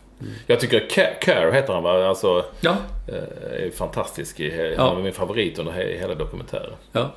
[0.47, 0.89] Jag tycker
[1.21, 2.07] Care heter han va?
[2.09, 2.77] Alltså, Ja.
[3.09, 4.41] eh, är fantastisk.
[4.41, 4.75] Ja.
[4.85, 6.73] Han var min favorit under he, hela dokumentären.
[6.93, 7.11] Ja.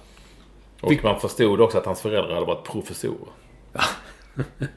[0.82, 3.30] Och man förstod också att hans föräldrar hade varit professorer.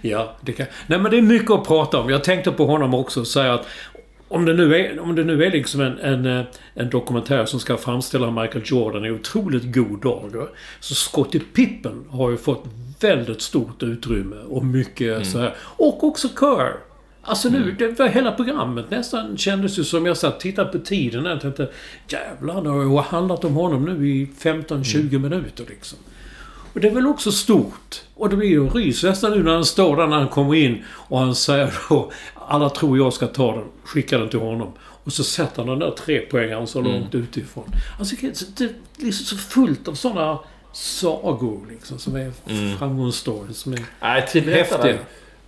[0.00, 0.66] Ja, det kan...
[0.86, 2.10] Nej men det är mycket att prata om.
[2.10, 3.66] Jag tänkte på honom också och säga att
[4.28, 6.44] om det nu är, om det nu är liksom en, en, eh,
[6.74, 10.48] en dokumentär som ska framställa Michael Jordan i otroligt god dager.
[10.80, 12.64] Så Scottie Pippen har ju fått
[13.00, 15.54] väldigt stort utrymme och mycket så här.
[15.58, 16.76] Och också Kerr.
[17.24, 20.84] Alltså nu, det var hela programmet nästan kändes ju som jag satt och tittade på
[20.84, 21.70] tiden och tänkte
[22.08, 25.98] Jävlar, det har ju handlat om honom nu i 15-20 minuter liksom.
[26.74, 28.02] Och det är väl också stort.
[28.14, 30.54] Och det blir ju en rys nästan nu när han står där när han kommer
[30.54, 33.64] in och han säger då Alla tror jag ska ta den.
[33.84, 34.72] Skicka den till honom.
[34.78, 37.64] Och så sätter han den där trepoängaren så långt utifrån.
[37.98, 38.16] Alltså
[38.56, 40.38] det är liksom så fullt av sådana
[40.72, 42.32] sagor liksom som är
[42.78, 43.58] framgångsstories.
[43.58, 43.84] Som är...
[44.00, 44.98] Nej, till Häftiga.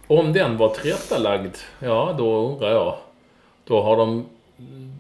[0.07, 2.96] Om den var tillrättalagd, ja då undrar jag.
[3.64, 4.26] Då har de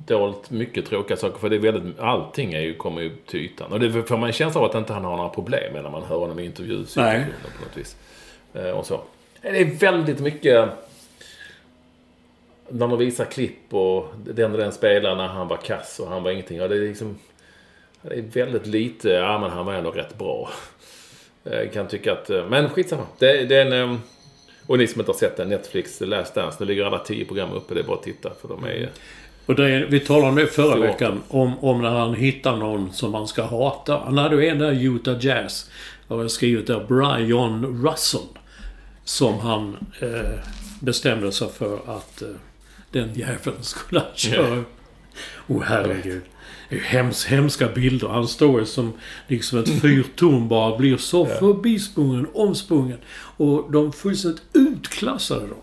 [0.06, 1.38] dolt mycket tråkiga saker.
[1.38, 3.72] För det är väldigt, allting är ju, kommer ju till ytan.
[3.72, 5.90] Och det får man en känsla av att inte han har några problem med när
[5.90, 7.26] man hör honom i intervjusituationer
[7.58, 7.96] på något vis.
[8.54, 9.00] Eh, och så.
[9.42, 10.68] Det är väldigt mycket...
[12.68, 16.22] När de visar klipp och den och den spelaren när han var kass och han
[16.22, 16.58] var ingenting.
[16.58, 17.18] Ja, det är liksom...
[18.02, 20.50] Det är väldigt lite, ja men han var ändå rätt bra.
[21.42, 22.30] Jag kan tycka att...
[22.30, 23.02] eh, Men skitsamma.
[23.18, 24.00] Det, det är en...
[24.66, 26.56] Och ni som inte har sett den, Netflix Last Dance.
[26.60, 27.74] Nu ligger alla tio program uppe.
[27.74, 28.30] Det är bara att titta.
[28.40, 28.90] För de är...
[29.46, 30.80] Och det vi talade om det förra Så.
[30.80, 31.22] veckan.
[31.28, 33.98] Om, om när han hittar någon som han ska hata.
[33.98, 35.70] Han hade ju en där Utah Jazz.
[36.08, 36.84] Har jag skrivit där.
[36.88, 38.20] Brian Russell.
[39.04, 40.38] Som han eh,
[40.80, 42.28] bestämde sig för att eh,
[42.90, 44.64] den jäveln skulle han köra.
[45.48, 46.22] Åh oh, herregud.
[46.68, 48.08] Det är ju hems, hemska bilder.
[48.08, 48.92] Han står som
[49.26, 50.76] liksom ett fyrtorn bara.
[50.76, 52.98] Blir så förbisprungen, omsprungen.
[53.36, 55.58] Och de fullständigt utklassade dem.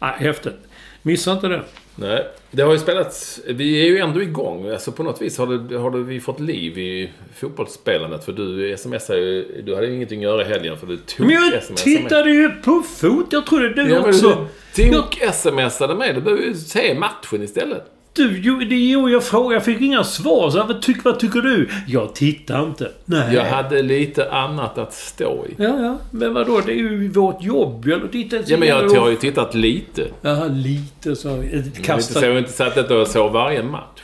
[0.00, 0.58] Nej, häftigt.
[1.02, 1.62] Missa inte det.
[1.96, 3.40] Nej, det har ju spelats...
[3.46, 4.68] Vi är ju ändå igång.
[4.68, 8.24] Alltså på något vis har, det, har det, vi fått liv i fotbollsspelandet.
[8.24, 9.62] För du smsar ju...
[9.66, 12.30] Du hade ju ingenting att göra i helgen för du tog Men jag smsar tittade
[12.30, 13.26] ju på fot.
[13.30, 14.48] Jag trodde du Ja, också.
[14.74, 16.14] du Jag, tog smsade med.
[16.14, 17.93] Du behöver ju se matchen istället.
[18.14, 19.54] Du, jo, det gjorde jag frågade.
[19.54, 20.50] Jag fick inga svar.
[20.50, 21.68] Så jag, vad, tyck, vad tycker du?
[21.86, 22.90] Jag tittar inte.
[23.04, 23.34] Nej.
[23.34, 25.54] Jag hade lite annat att stå i.
[25.62, 25.98] Ja, ja.
[26.10, 26.60] Men vadå?
[26.66, 27.88] Det är ju vårt jobb.
[27.88, 30.08] Jag tittar Ja, men jag har ju tittat lite.
[30.20, 31.40] Jaha, lite så.
[31.42, 32.12] Ett Inte kast.
[32.12, 34.00] så, inte så att jag såg varje match.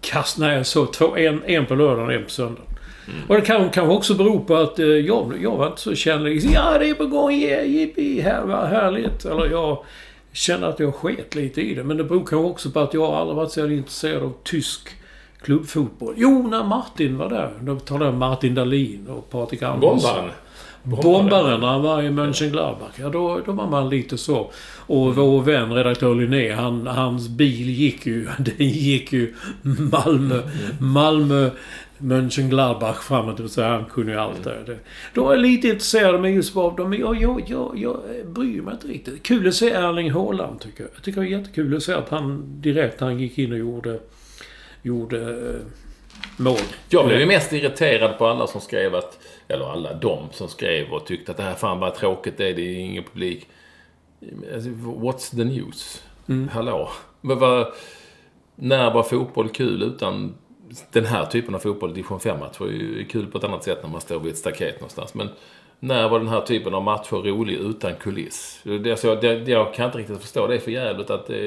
[0.00, 0.38] Kast.
[0.38, 1.16] Nej, jag såg två.
[1.16, 2.66] En, en på lördagen och en på söndagen.
[3.06, 3.20] Mm.
[3.28, 6.24] Och det kan kanske också bero på att eh, jag, jag var inte så känd.
[6.24, 7.32] Liksom, Ja, det är på gång.
[7.32, 9.24] Yeah, yippie, här, vad härligt.
[9.24, 9.84] Eller jag
[10.32, 11.84] känner att jag sket lite i det.
[11.84, 14.88] Men det beror kanske också på att jag aldrig varit så intresserad av tysk
[15.42, 16.14] klubbfotboll.
[16.16, 17.52] Jo, när Martin var där.
[17.60, 19.90] Då talade jag om Martin Dahlin och Patrik Andersson.
[19.90, 20.30] Bombaren.
[20.82, 22.92] Bombaren när han var i Mönchengladbach.
[22.96, 24.50] Ja, då, då var man lite så.
[24.86, 28.28] Och vår vän, redaktör Linné, han, hans bil gick ju...
[28.38, 30.42] Den gick ju Malmö...
[30.80, 31.50] Malmö...
[32.02, 33.40] Mönchengladbach framåt.
[33.40, 34.62] och Så han kunde ju allt där.
[34.66, 34.78] Det-
[35.14, 36.90] Då är jag lite intresserad med just av dem.
[36.90, 39.22] Men jag, jag, jag, jag bryr mig inte riktigt.
[39.22, 40.90] Kul att se Erling Haaland, tycker jag.
[40.94, 44.00] Jag tycker det är jättekul att se att han direkt han gick in och gjorde...
[44.82, 45.20] Gjorde...
[45.20, 45.60] Eh,
[46.36, 46.56] mål.
[46.88, 49.18] Jag blev ju mest irriterad på alla som skrev att...
[49.48, 52.54] Eller alla de som skrev och tyckte att det här fan bara tråkigt det är.
[52.54, 53.48] Det är ingen publik.
[54.54, 56.02] Alltså, What's the news?
[56.52, 56.88] Hallå?
[57.20, 57.66] Men vad,
[58.56, 60.34] när var fotboll kul utan
[60.92, 61.94] den här typen av fotboll?
[61.94, 64.80] Division 5-matcher är ju kul på ett annat sätt när man står vid ett staket
[64.80, 65.14] någonstans.
[65.14, 65.28] Men
[65.80, 68.60] när var den här typen av matcher rolig utan kuliss?
[68.62, 71.38] Det, alltså, det, jag kan inte riktigt förstå det är för jävligt att det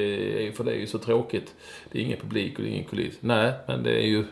[0.46, 1.54] är, för det är ju så tråkigt.
[1.92, 3.14] Det är ingen publik och det är ingen kuliss.
[3.20, 4.24] Nej, men det är ju...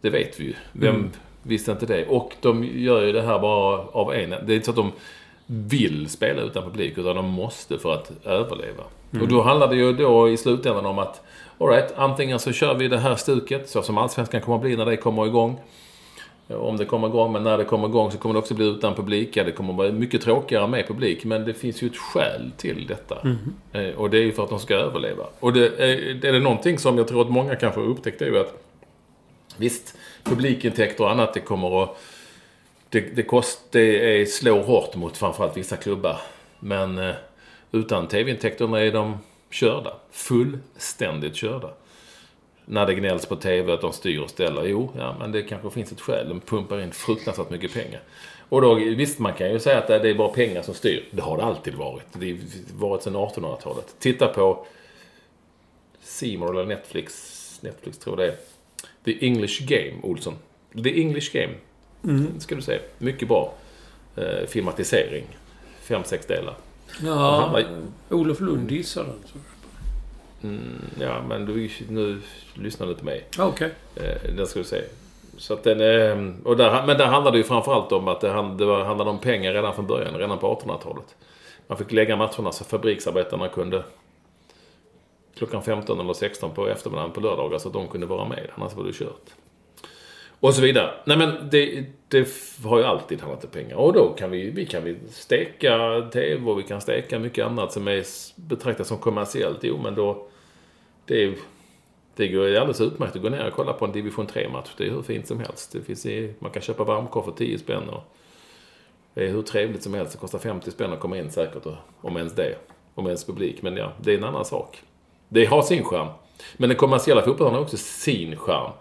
[0.00, 0.54] Det vet vi ju.
[0.72, 1.10] Vem mm.
[1.42, 2.06] visste inte det?
[2.06, 4.30] Och de gör ju det här bara av en...
[4.30, 4.92] Det är inte så att de
[5.46, 8.84] vill spela utan publik, utan de måste för att överleva.
[9.12, 9.22] Mm.
[9.22, 11.22] Och då handlar det ju då i slutändan om att
[11.60, 14.86] Alright, antingen så kör vi det här stuket, så som Allsvenskan kommer att bli när
[14.86, 15.60] det kommer igång.
[16.48, 18.94] Om det kommer igång, men när det kommer igång så kommer det också bli utan
[18.94, 19.36] publik.
[19.36, 22.86] Ja, det kommer vara mycket tråkigare med publik, men det finns ju ett skäl till
[22.86, 23.18] detta.
[23.72, 23.96] Mm.
[23.96, 25.24] och det är ju för att de ska överleva.
[25.40, 28.24] Och det, är, är det någonting som jag tror att många kanske har upptäckt, det
[28.24, 28.64] är ju att
[29.56, 31.96] visst, publikintäkter och annat, det kommer att...
[32.88, 36.20] Det, det, kost, det är, slår hårt mot framförallt vissa klubbar.
[36.60, 37.14] Men eh,
[37.72, 39.18] utan tv-intäkterna är de
[39.50, 39.94] körda.
[40.10, 41.70] Fullständigt körda.
[42.64, 44.64] När det gnälls på TV att de styr och ställer.
[44.64, 46.28] Jo, ja, men det kanske finns ett skäl.
[46.28, 48.00] De pumpar in fruktansvärt mycket pengar.
[48.48, 51.08] Och då, visst, man kan ju säga att det är bara pengar som styr.
[51.10, 52.06] Det har det alltid varit.
[52.12, 52.38] Det har
[52.78, 53.94] varit sedan 1800-talet.
[53.98, 54.66] Titta på
[56.00, 57.34] Seymour eller Netflix.
[57.62, 58.38] Netflix tror jag det är.
[59.04, 60.34] The English Game, Olsson.
[60.84, 61.54] The English Game.
[62.04, 62.40] Mm.
[62.40, 62.78] Ska du se.
[62.98, 63.54] Mycket bra
[64.16, 65.24] eh, filmatisering.
[65.80, 66.54] Fem, sex delar.
[67.02, 67.64] Ja, var...
[68.10, 69.42] Olof Lund gissar den.
[70.42, 72.20] Mm, ja, men du, nu
[72.54, 73.24] lyssnar du till mig.
[73.38, 73.72] Okej.
[73.94, 74.06] Okay.
[74.06, 74.82] Eh, den ska du se.
[75.36, 78.30] Så att den, eh, och där, men där handlade det ju framförallt om att det,
[78.30, 81.16] hand, det var, handlade om pengar redan från början, redan på 1800-talet.
[81.66, 83.82] Man fick lägga matcherna så fabriksarbetarna kunde
[85.36, 88.50] klockan 15 eller 16 på eftermiddagen på lördagar så att de kunde vara med.
[88.54, 89.34] Annars var det kört.
[90.40, 90.94] Och så vidare.
[91.04, 92.28] Nej men det, det
[92.64, 93.76] har ju alltid handlat om pengar.
[93.76, 97.72] Och då kan vi, vi kan vi steka TV och vi kan steka mycket annat
[97.72, 98.04] som är
[98.36, 99.58] betraktat som kommersiellt.
[99.62, 100.26] Jo men då...
[101.04, 101.34] Det,
[102.16, 104.70] det går alldeles utmärkt att gå ner och kolla på en division 3-match.
[104.76, 105.72] Det är hur fint som helst.
[105.72, 107.88] Det finns i, man kan köpa varmkorv för 10 spänn.
[107.88, 108.02] Och
[109.14, 110.12] det är hur trevligt som helst.
[110.12, 111.62] Det kostar 50 spänn att komma in säkert.
[112.00, 112.54] Om ens det.
[112.94, 113.62] Om ens publik.
[113.62, 114.82] Men ja, det är en annan sak.
[115.28, 116.08] Det har sin charm.
[116.56, 118.72] Men den kommersiella fotbollen har också sin charm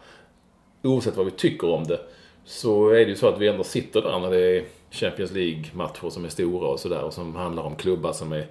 [0.84, 2.00] oavsett vad vi tycker om det,
[2.46, 6.10] så är det ju så att vi ändå sitter där när det är Champions League-matcher
[6.10, 8.48] som är stora och sådär och som handlar om klubbar som är,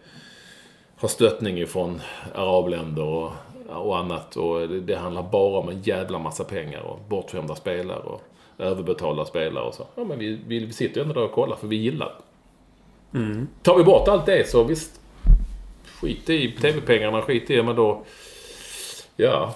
[0.97, 2.01] har stöttning ifrån
[2.35, 3.33] arabländer och,
[3.69, 4.37] och annat.
[4.37, 8.23] Och det, det, handlar bara om en jävla massa pengar och bortskämda spelare och
[8.59, 9.87] överbetalda spelare och så.
[9.95, 12.13] Ja, men vi, vi, sitter ju ändå där och kollar för vi gillar
[13.15, 13.49] mm.
[13.63, 15.01] Tar vi bort allt det så visst,
[16.01, 18.03] skit i TV-pengarna, skit i men då...
[19.17, 19.55] Ja,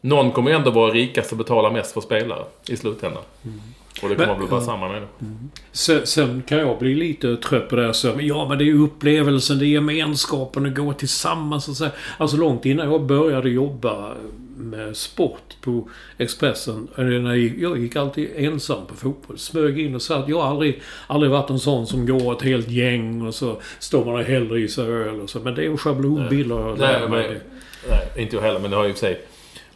[0.00, 3.22] någon kommer ändå vara rikast och betala mest för spelare i slutändan.
[3.44, 3.60] Mm.
[4.02, 4.96] Och det kommer att bli bara samma det.
[4.96, 5.50] Mm.
[5.72, 7.92] Sen, sen, kan jag bli lite trött på det här.
[7.92, 11.68] Så, ja, men det är upplevelsen, det är gemenskapen, att gå tillsammans.
[11.68, 11.88] Och så.
[12.18, 14.14] Alltså långt innan jag började jobba
[14.56, 15.88] med sport på
[16.18, 16.88] Expressen.
[16.96, 19.38] Jag gick alltid ensam på fotboll.
[19.38, 20.28] Smög in och satt.
[20.28, 24.04] Jag har aldrig, aldrig varit en sån som går ett helt gäng och så står
[24.04, 25.40] man och häller i sig öl och så.
[25.40, 26.48] Men det är en schablonbild.
[26.48, 27.40] Nej, nej, nej,
[27.88, 28.60] nej, inte jag heller.
[28.60, 29.20] Men det har ju i sig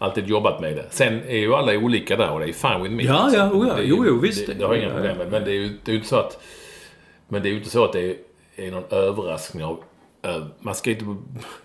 [0.03, 0.86] alltid jobbat med det.
[0.90, 3.03] Sen är ju alla olika där och det är fine with me.
[3.03, 3.74] Ja, ja, oh, ja.
[3.82, 4.46] Jo, jo, visst.
[4.46, 5.30] Det, det har jag inga problem med.
[5.30, 6.42] Men det är ju det är inte så att...
[7.28, 8.16] Men det är ju inte så att det är,
[8.57, 9.84] är någon överraskning av...
[10.59, 11.16] Man ska inte...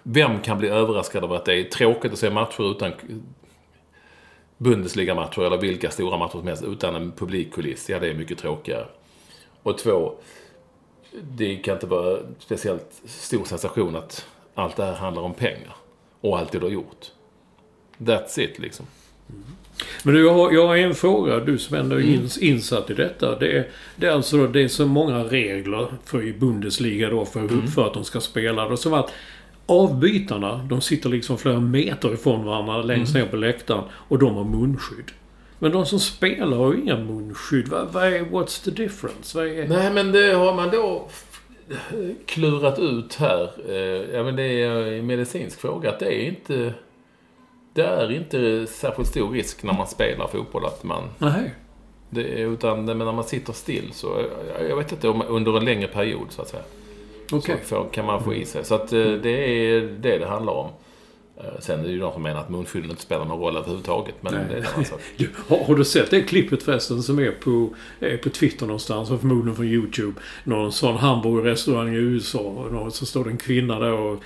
[0.03, 2.91] Vem kan bli överraskad av att det är tråkigt att se matcher utan
[4.57, 7.89] Bundesliga-matcher eller vilka stora matcher som helst utan en publikkuliss?
[7.89, 8.85] Ja, det är mycket tråkigare.
[9.63, 10.13] Och två,
[11.21, 14.25] det kan inte vara speciellt stor sensation att
[14.55, 15.75] allt det här handlar om pengar.
[16.21, 17.11] Och alltid har gjort.
[17.97, 18.85] That's it liksom.
[19.29, 19.43] Mm.
[20.03, 21.39] Men du, jag har, jag har en fråga.
[21.39, 22.27] Du som ändå är mm.
[22.41, 23.39] insatt i detta.
[23.39, 27.39] Det är, det är alltså det är så många regler för i Bundesliga då för,
[27.39, 27.67] mm.
[27.67, 28.69] för att de ska spela.
[28.69, 29.13] Det som att
[29.65, 33.25] avbytarna, de sitter liksom flera meter ifrån varandra längst mm.
[33.25, 33.83] ner på läktaren.
[33.91, 35.11] Och de har munskydd.
[35.59, 37.67] Men de som spelar har ju inga munskydd.
[37.67, 39.39] Vad, vad är, what's the difference?
[39.39, 39.67] Är...
[39.67, 41.09] Nej, men det har man då
[42.25, 43.49] klurat ut här.
[43.69, 45.89] Eh, ja, men det är en medicinsk fråga.
[45.89, 46.73] Att det är inte
[47.77, 51.03] det är inte särskilt stor risk när man spelar fotboll att man...
[51.17, 51.53] Nej.
[52.09, 54.21] Det, utan men när man sitter still så,
[54.69, 56.63] jag vet inte, under en längre period så att säga.
[57.31, 57.55] Okay.
[57.65, 58.65] Så kan man få i sig.
[58.65, 60.69] Så att eh, det är det det handlar om.
[61.43, 64.15] Eh, sen är det ju de som menar att munskydden inte spelar någon roll överhuvudtaget.
[64.21, 64.43] Men Nej.
[64.49, 65.01] det är en sak.
[65.67, 67.69] har, du sett det klippet förresten som är på,
[67.99, 70.19] är på Twitter någonstans och förmodligen från YouTube?
[70.43, 72.39] Någon sån hamburgerrestaurang i USA.
[72.39, 74.23] Och så står det en kvinna där och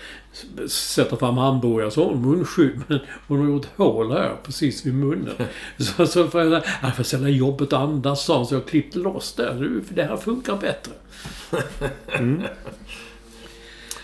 [0.68, 2.82] sätter fram hamburgare så har hon munskydd.
[2.88, 5.36] Men hon har gjort hål här precis vid munnen.
[5.78, 9.82] så, så får jag säga, jag får ställa jobbet andas så jag klippte loss det.
[9.89, 10.91] Det här funkar bättre.
[12.07, 12.41] Mm.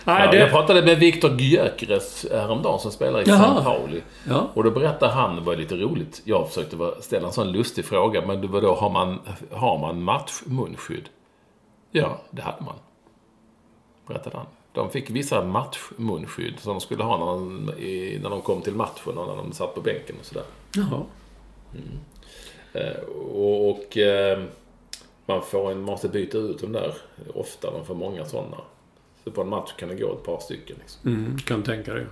[0.08, 0.38] Nej, det...
[0.38, 3.58] Jag pratade med Viktor Gyökeres häromdagen som spelar i Jaha.
[3.58, 3.64] St.
[3.64, 4.02] Pauli.
[4.28, 4.48] Ja.
[4.54, 8.26] Och då berättade han, det var lite roligt, jag försökte ställa en sån lustig fråga,
[8.28, 9.20] men det var då, har man,
[9.52, 11.10] har man matchmunskydd?
[11.92, 12.76] Ja, det hade man.
[14.08, 14.46] Berättade han.
[14.72, 18.76] De fick vissa matchmunskydd som de skulle ha när de, i, när de kom till
[18.76, 20.44] matchen och när de satt på bänken och sådär.
[20.76, 21.04] Jaha.
[22.74, 23.02] Eh,
[23.34, 24.40] och och eh,
[25.26, 26.94] man får en, måste byta ut dem där
[27.34, 27.72] ofta.
[27.72, 28.58] De får många sådana.
[29.28, 30.76] Så på en match kan det gå ett par stycken.
[30.80, 31.14] Liksom.
[31.14, 32.08] Mm, kan tänka det.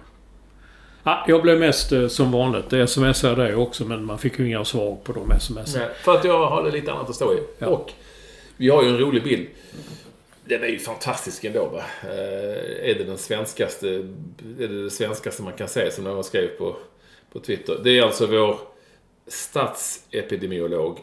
[1.03, 2.69] Ah, jag blev mest eh, som vanligt.
[2.69, 5.75] Det smsade dig också men man fick ju inga svar på de sms.
[5.75, 7.39] Nej, för att jag har lite annat att stå i.
[7.59, 7.67] Ja.
[7.67, 7.91] Och
[8.57, 9.47] vi har ju en rolig bild.
[10.45, 11.83] Den är ju fantastisk ändå va.
[12.03, 13.87] Eh, är det den svenskaste,
[14.59, 16.75] är det det svenskaste man kan säga som någon skrev på,
[17.33, 17.79] på Twitter.
[17.83, 18.59] Det är alltså vår
[19.27, 20.99] statsepidemiolog.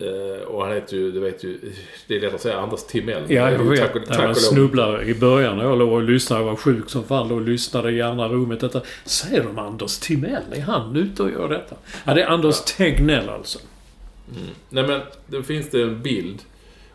[0.00, 1.58] Eh, och han heter ju, du vet ju,
[2.06, 3.22] det är lätt att säga Anders Timell.
[3.28, 3.80] Ja, jag vet.
[3.80, 6.42] Tack och- tack man snubblade i början när jag låg och lyssnade.
[6.42, 7.32] Jag var sjuk som fan.
[7.32, 8.60] och lyssnade i andra rummet.
[8.60, 8.80] Detta.
[9.04, 10.42] Säger de Anders Timell?
[10.52, 11.76] Är han ute och gör detta?
[12.04, 13.58] Ja, det är Anders Tegnell alltså.
[14.68, 16.38] Nej men, då finns det en bild.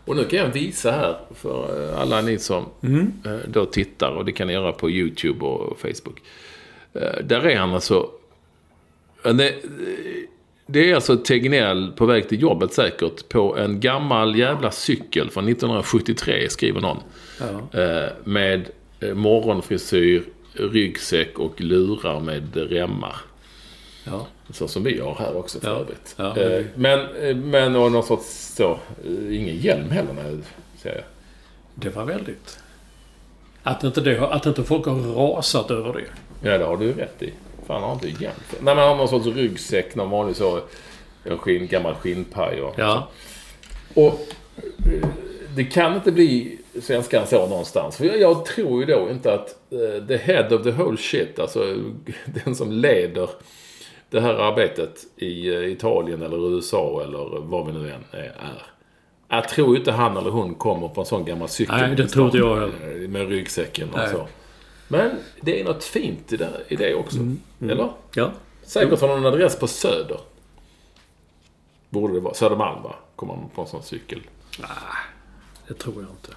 [0.04, 2.64] Och nu kan jag visa här för eh, alla ni som
[3.24, 4.10] eh, då tittar.
[4.10, 6.22] Och det kan ni göra på YouTube och Facebook.
[7.24, 8.10] Där är han alltså...
[9.22, 9.54] Det,
[10.66, 13.28] det är alltså Tegnell på väg till jobbet säkert.
[13.28, 16.98] På en gammal jävla cykel från 1973 skriver någon.
[17.40, 17.80] Ja.
[17.80, 18.68] Eh, Med
[19.00, 23.16] eh, morgonfrisyr, ryggsäck och lurar med remmar.
[24.04, 24.26] Ja.
[24.50, 25.74] Så som vi har här också för Ja.
[25.76, 26.14] övrigt.
[26.16, 28.70] Ja, Eh, men, eh, men och någon sorts så,
[29.04, 30.38] eh, ingen hjälm heller när
[30.82, 31.04] säger jag.
[31.74, 32.58] Det var väldigt...
[33.62, 36.04] Att inte, det, att inte folk har rasat över det.
[36.50, 37.32] Ja, det har du rätt i.
[37.66, 38.34] Fan, har inte hjälm.
[38.60, 40.60] Nej, man har någon sorts ryggsäck, någon vanlig så,
[41.24, 43.08] en skinn, gammal skinnpaj och Ja.
[43.94, 45.08] Och eh,
[45.56, 47.96] det kan inte bli svenskan så någonstans.
[47.96, 51.38] För jag, jag tror ju då inte att eh, the head of the whole shit,
[51.38, 51.76] alltså
[52.44, 53.30] den som leder
[54.10, 58.32] det här arbetet i eh, Italien eller USA eller vad vi nu än är.
[59.28, 61.76] Jag tror ju inte han eller hon kommer på en sån gammal cykel.
[61.76, 63.08] Nej, det tror inte jag heller.
[63.08, 64.08] Med ryggsäcken och Nej.
[64.10, 64.26] så.
[64.96, 67.16] Men det är något fint i det, i det också.
[67.16, 67.90] Mm, Eller?
[68.14, 68.32] Ja.
[68.62, 70.20] Säkert från någon adress på Söder.
[71.90, 72.34] Borde det vara.
[72.34, 72.94] Södermalm va?
[73.16, 74.20] Kommer man på en sån cykel.
[75.68, 76.32] Det tror jag inte.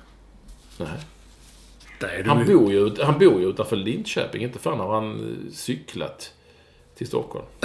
[0.77, 2.23] Nej.
[2.25, 4.41] Han ju- bor, ju, han bor ju utanför Linköping.
[4.43, 5.11] Inte fan har han
[5.47, 6.33] eh, cyklat
[6.95, 7.45] till Stockholm.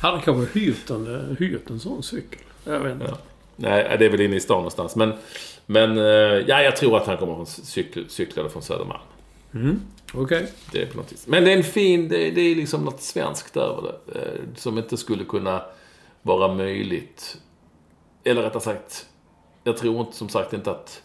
[0.00, 2.38] Han kanske hyrt en, eh, hyrt en sån cykel.
[2.64, 3.06] Jag vet inte.
[3.08, 3.18] Ja.
[3.56, 4.96] Nej, det är väl inne i stan någonstans.
[4.96, 5.12] Men,
[5.66, 6.04] men eh,
[6.48, 9.02] ja, jag tror att han kommer från cykel, cyklade från Södermalm.
[9.54, 9.80] Mm.
[10.14, 10.52] Okej.
[10.72, 11.26] Det är på något vis.
[11.26, 14.20] Men det är en fin, det, det är liksom något svenskt över det.
[14.20, 15.62] Eh, som inte skulle kunna
[16.22, 17.36] vara möjligt.
[18.24, 19.06] Eller rättare sagt,
[19.64, 21.02] jag tror inte som sagt inte att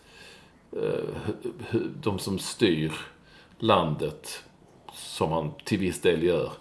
[0.72, 2.94] eh, de som styr
[3.60, 4.44] landet,
[4.94, 6.52] som han till viss del gör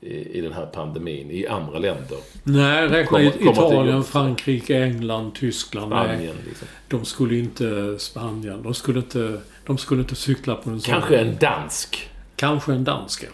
[0.00, 2.18] i, i den här pandemin, i andra länder.
[2.42, 4.06] Nej, räkna Kommer- kommer Italien, jobbet.
[4.08, 5.92] Frankrike, England, Tyskland.
[5.92, 6.68] Spanien liksom.
[6.88, 7.98] de skulle inte...
[7.98, 8.62] Spanien.
[8.62, 10.92] De skulle inte, de skulle inte cykla på en sån.
[10.94, 12.10] Kanske en dansk.
[12.36, 13.24] Kanske en dansk.
[13.24, 13.28] ja.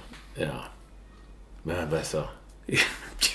[0.45, 0.47] Ja.
[1.63, 2.23] Men vad så?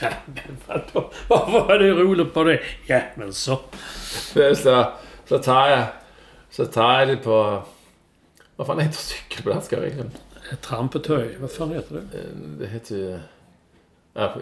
[0.02, 1.12] Ja, men vadå?
[1.28, 2.60] Vad var det roligt på det?
[2.88, 3.60] Ja, men så.
[4.56, 4.86] Så,
[5.30, 5.84] så tar jag,
[6.52, 7.64] så tar jag det på...
[8.56, 10.12] Vad fan heter cykel på danska egentligen?
[10.62, 11.36] Trampetöj.
[11.40, 12.18] Vad fan heter det?
[12.20, 12.26] Eh,
[12.60, 13.20] Det heter ju...
[14.14, 14.34] Ja,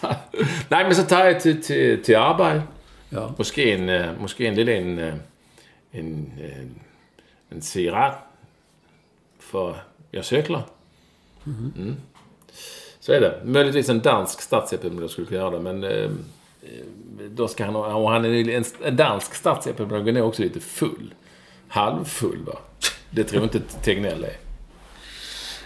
[0.00, 0.16] tar-
[0.68, 2.62] Nej, men så tar jag till, till, till arbete.
[3.08, 3.34] Ja.
[3.38, 5.20] Måske en, eh, måske en lille en, en,
[5.90, 6.80] en,
[7.48, 8.14] en cigaret.
[9.38, 9.76] För
[10.10, 10.62] jag cyklar.
[11.46, 11.96] Mm.
[13.00, 13.42] Så är det.
[13.44, 15.84] Möjligtvis en dansk statsepidemiolog skulle kunna göra det, men...
[15.84, 16.10] Eh,
[17.30, 17.94] då ska han ha...
[17.94, 21.14] Och han är en dansk statsepidemiolog är också lite full.
[21.68, 22.58] Halvfull, va?
[23.10, 24.36] Det tror inte Tegnell är.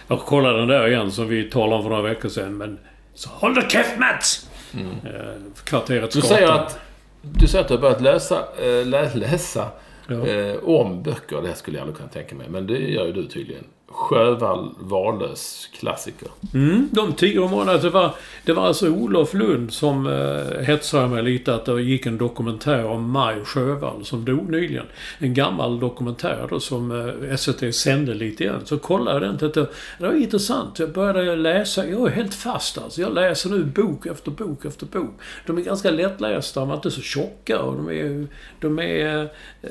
[0.07, 2.57] Jag kollade den där igen som vi talade om för några veckor sedan.
[2.57, 2.79] Men...
[3.13, 4.49] Så håll dig käft Mats!
[4.73, 6.79] Eh, kvarteret Du säger att
[7.21, 9.67] du säger att du har börjat läsa, äh, lä, läsa
[10.07, 10.27] Ja.
[10.27, 11.41] eh, om böcker.
[11.41, 12.47] Det här skulle jag aldrig kunna tänka mig.
[12.49, 13.63] Men det gör ju du tydligen.
[13.93, 16.27] Sjövall Wahlöös klassiker.
[16.53, 17.81] Mm, de tio månaderna.
[17.83, 18.15] Det var,
[18.45, 22.85] det var alltså Olof Lund som eh, hetsade mig lite att det gick en dokumentär
[22.85, 24.85] om Maj Sjövall som dog nyligen.
[25.19, 28.61] En gammal dokumentär då som eh, SVT sände lite igen.
[28.65, 29.37] Så kollade jag den.
[29.37, 29.67] Tänkte,
[29.99, 30.79] det var intressant.
[30.79, 31.87] Jag började läsa.
[31.87, 33.01] Jag är helt fast alltså.
[33.01, 35.19] Jag läser nu bok efter bok efter bok.
[35.45, 36.59] De är ganska lättlästa.
[36.59, 38.27] De är inte så tjocka och de är...
[38.59, 39.21] De är
[39.61, 39.69] eh,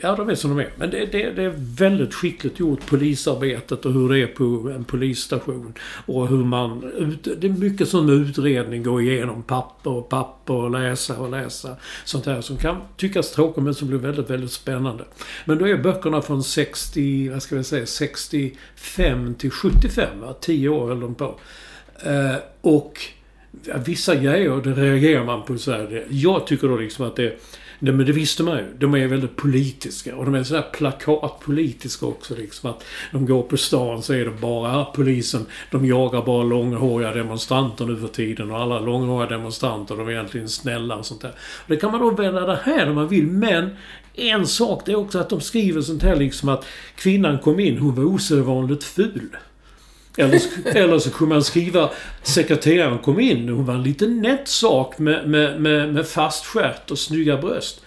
[0.00, 0.72] ja, de är som de är.
[0.76, 2.86] Men det, det, det är väldigt skickligt gjort.
[3.40, 5.74] Polisarbetet och hur det är på en polisstation.
[6.06, 6.84] Och hur man...
[6.84, 8.82] Ut, det är mycket som utredning.
[8.82, 11.76] Gå igenom papper och papper och läsa och läsa.
[12.04, 15.04] Sånt här som kan tyckas tråkigt men som blir väldigt, väldigt spännande.
[15.44, 17.28] Men då är böckerna från 60...
[17.28, 17.86] Vad ska vi säga?
[17.86, 20.20] 65 till 75.
[20.20, 20.34] Va?
[20.40, 21.40] 10 år höll de på.
[22.04, 23.00] Eh, och
[23.84, 26.06] vissa grejer, det reagerar man på så här.
[26.08, 27.38] Jag tycker då liksom att det...
[27.82, 28.64] Nej, men det visste man ju.
[28.78, 30.16] De är väldigt politiska.
[30.16, 32.34] Och de är sådär plakatpolitiska också.
[32.34, 35.46] Liksom att de går på stan så är det bara polisen.
[35.70, 38.50] De jagar bara långhåriga demonstranter nu för tiden.
[38.50, 41.30] Och alla långhåriga demonstranter, de är egentligen snälla och sånt där.
[41.30, 43.26] Och det kan man då vända det här om man vill.
[43.26, 43.70] Men
[44.14, 46.64] en sak det är också att de skriver sånt här liksom att
[46.96, 49.36] kvinnan kom in, hon var osedvanligt ful.
[50.16, 50.40] Eller,
[50.76, 51.90] eller så kunde man skriva
[52.22, 56.46] sekreteraren kom in och hon var en liten nätt sak med, med, med, med fast
[56.46, 57.82] stjärt och snygga bröst.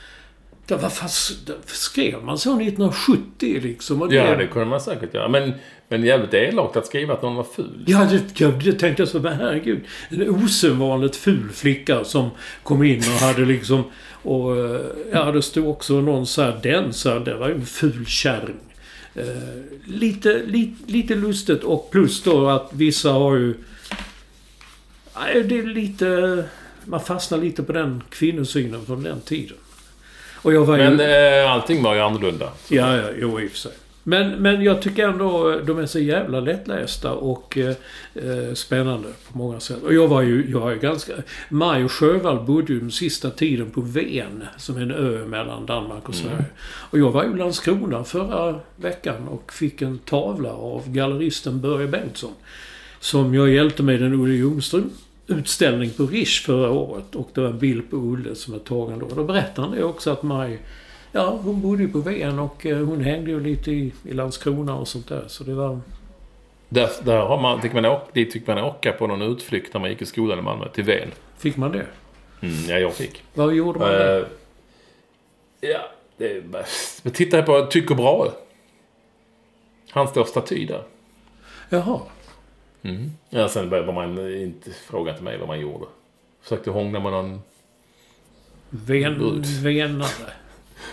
[0.67, 4.01] Det var fast, det skrev man så 1970 liksom?
[4.01, 5.27] Och Ja, det kunde man säkert göra.
[5.27, 5.53] Men,
[5.87, 7.83] men jävligt elakt att skriva att någon var ful.
[7.87, 9.19] Ja, det, jag, det tänkte jag så.
[9.19, 9.79] Men herregud.
[10.09, 12.29] En osedvanligt ful flicka som
[12.63, 13.83] kom in och hade liksom...
[14.25, 17.53] Och eh, ja, det stod också någon så här, den så här, det var ju
[17.53, 18.59] en ful kärring.
[19.15, 19.25] Eh,
[19.85, 23.55] lite, lite, lite lustigt och plus då att vissa har ju...
[25.15, 26.43] Nej, det är lite...
[26.85, 29.57] Man fastnar lite på den kvinnosynen från den tiden.
[30.33, 30.83] Och jag var ju...
[30.83, 30.99] Men
[31.43, 32.51] eh, allting var ju annorlunda.
[32.69, 33.71] Ja, ja, jo i och för sig.
[34.03, 37.75] Men, men jag tycker ändå de är så jävla lättlästa och eh,
[38.15, 39.83] eh, spännande på många sätt.
[39.83, 41.13] Och jag var ju, jag är ganska...
[41.49, 45.65] Maj och Sjövall bodde ju den sista tiden på Ven, som är en ö mellan
[45.65, 46.45] Danmark och Sverige.
[46.63, 51.87] Och jag var ju i Landskrona förra veckan och fick en tavla av galleristen Börje
[51.87, 52.33] Bengtsson.
[52.99, 54.89] Som jag hjälpte med en Olle Ljungström
[55.27, 57.15] utställning på Rish förra året.
[57.15, 59.07] Och det var en bild på Olle som är tagen då.
[59.15, 60.59] Då berättade han det också att Maj
[61.15, 64.75] Ja, hon bodde ju på Ven och eh, hon hängde ju lite i, i Landskrona
[64.75, 65.23] och sånt där.
[65.27, 65.79] Så det var...
[66.69, 69.81] Där, där har man, fick man åka, dit fick man åka på någon utflykt när
[69.81, 70.69] man gick i skolan i Malmö.
[70.69, 71.11] Till Ven.
[71.37, 71.85] Fick man det?
[72.41, 73.23] Mm, ja, jag fick.
[73.33, 74.19] Vad gjorde man det?
[74.19, 74.25] Eh,
[75.69, 76.63] ja, det är bara...
[77.03, 78.31] Men titta här på Tycho Brahe.
[79.89, 80.83] Han står staty där.
[81.69, 81.99] Jaha.
[83.29, 85.85] Ja, sen började man inte fråga till mig vad man gjorde.
[86.41, 87.41] Försökte hångla med någon...
[88.69, 90.33] Ven, venare.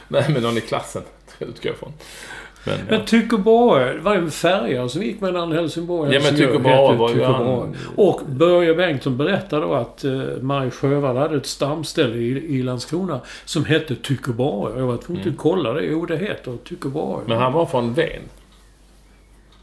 [0.09, 1.03] Nej, med någon i klassen.
[1.39, 1.93] Utgår jag ifrån.
[2.65, 2.85] Men, ja.
[2.89, 6.53] Men Tycho Brahe var ju en färja som gick mellan Helsingborg och Ja, men Helsingör.
[6.53, 7.77] Tycho Brahe var ju han-.
[7.97, 13.21] Och Börje Bengtsson berättade då att uh, Maj Sjövall hade ett stamställe i, i Landskrona
[13.45, 14.79] som hette Tycho Brahe.
[14.79, 15.85] Jag var tvungen att kolla det.
[15.85, 17.15] Jo, det heter Tycho Brahe.
[17.15, 17.25] Mm.
[17.27, 18.23] men han var från Ven.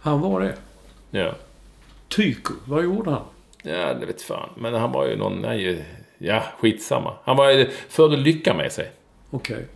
[0.01, 0.53] Han var det.
[1.11, 1.31] Ja.
[2.07, 3.23] Tycho, vad gjorde han?
[3.63, 4.49] Ja, det vet fan.
[4.55, 5.41] Men han var ju någon...
[5.41, 5.85] Nej,
[6.17, 7.13] ja, skitsamma.
[7.23, 7.69] Han var ju...
[7.89, 8.91] Förde lycka med sig.
[9.29, 9.67] Okej.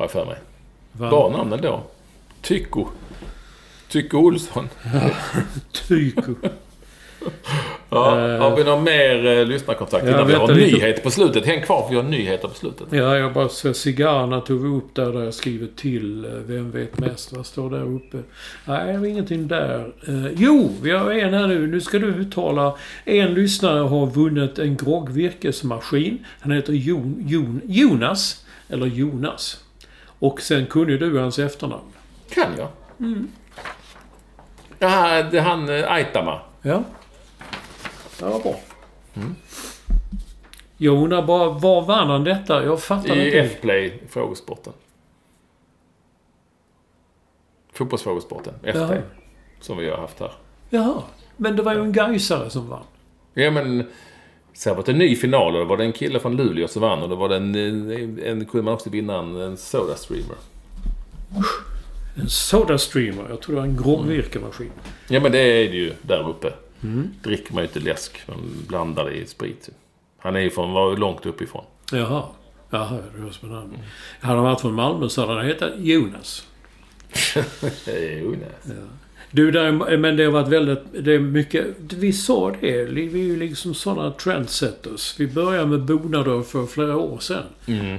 [0.00, 0.36] Har jag för mig.
[0.92, 1.10] Va?
[1.10, 1.82] Bra namn ändå.
[2.42, 2.86] Tycho.
[3.88, 4.68] Tycho Olsson.
[5.88, 6.34] Tycho.
[7.90, 10.04] Ja, Eh, har vi någon mer eh, lyssnarkontakt?
[10.04, 10.76] Ja, innan vi har lite.
[10.76, 11.46] nyheter på slutet.
[11.46, 12.86] Häng kvar för vi har nyheter på slutet.
[12.90, 16.24] Ja, jag bara ser cigarrerna tog vi upp där, där jag skriver till.
[16.24, 17.32] eh, Vem vet mest?
[17.32, 18.16] Vad står där uppe?
[18.64, 19.92] Nej, ingenting där.
[20.08, 21.66] Eh, jo, vi har en här nu.
[21.66, 22.74] Nu ska du uttala.
[23.04, 26.18] En lyssnare har vunnit en groggvirkesmaskin.
[26.40, 28.44] Han heter Jon, Jon, Jonas.
[28.68, 29.64] Eller Jonas.
[30.20, 31.92] Och sen kunde du hans efternamn.
[32.30, 32.68] Kan jag?
[32.98, 33.28] Mm.
[34.78, 34.86] Det
[35.38, 36.40] är han eh, Aitama.
[36.62, 36.82] Ja.
[38.18, 38.60] Det var bra.
[40.76, 42.64] Jag undrar bara, var vann han detta?
[42.64, 43.38] Jag fattar I inte.
[43.38, 44.72] F-play, frågesporten.
[47.72, 48.54] Fotbollsfrågesporten.
[48.62, 49.00] F-play.
[49.60, 50.32] Som vi har haft här.
[50.70, 51.02] Jaha.
[51.36, 52.84] Men det var ju en Gaisare som vann.
[53.34, 53.90] Ja, men...
[54.54, 56.82] Så var det en ny final och det var det en kille från Luleå som
[56.82, 57.54] vann och då var det en...
[57.54, 60.36] En, en kunde man också vinna en, en Soda Streamer.
[62.14, 63.26] En Soda Streamer.
[63.28, 64.70] Jag tror det var en groggvirkemaskin.
[65.08, 66.52] Ja, men det är det ju där uppe.
[66.82, 67.10] Mm.
[67.22, 68.22] Dricker man ju inte läsk.
[68.26, 68.36] Man
[68.68, 69.68] blandar det i sprit.
[70.18, 70.72] Han är ju från...
[70.72, 71.64] Var långt uppifrån.
[71.92, 72.22] Jaha.
[72.70, 73.76] Jaha, det var spännande.
[74.20, 76.46] Hade han varit från Malmö så hade han hetat Jonas.
[77.86, 78.76] Jo, nej.
[79.32, 80.78] Du, där, men det har varit väldigt...
[80.92, 81.66] Det är mycket...
[81.78, 82.84] Vi sa det.
[82.84, 85.14] Vi är ju liksom sådana trendsetters.
[85.18, 87.42] Vi började med bonader för flera år sedan.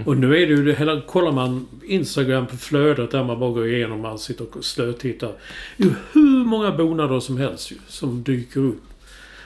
[0.06, 1.02] Och nu är det ju det hela...
[1.02, 4.02] Kollar man Instagram på flödet där man bara går igenom.
[4.02, 5.32] Man sitter och slötittar.
[5.78, 8.84] Det är hur många bonader som helst ju, som dyker upp.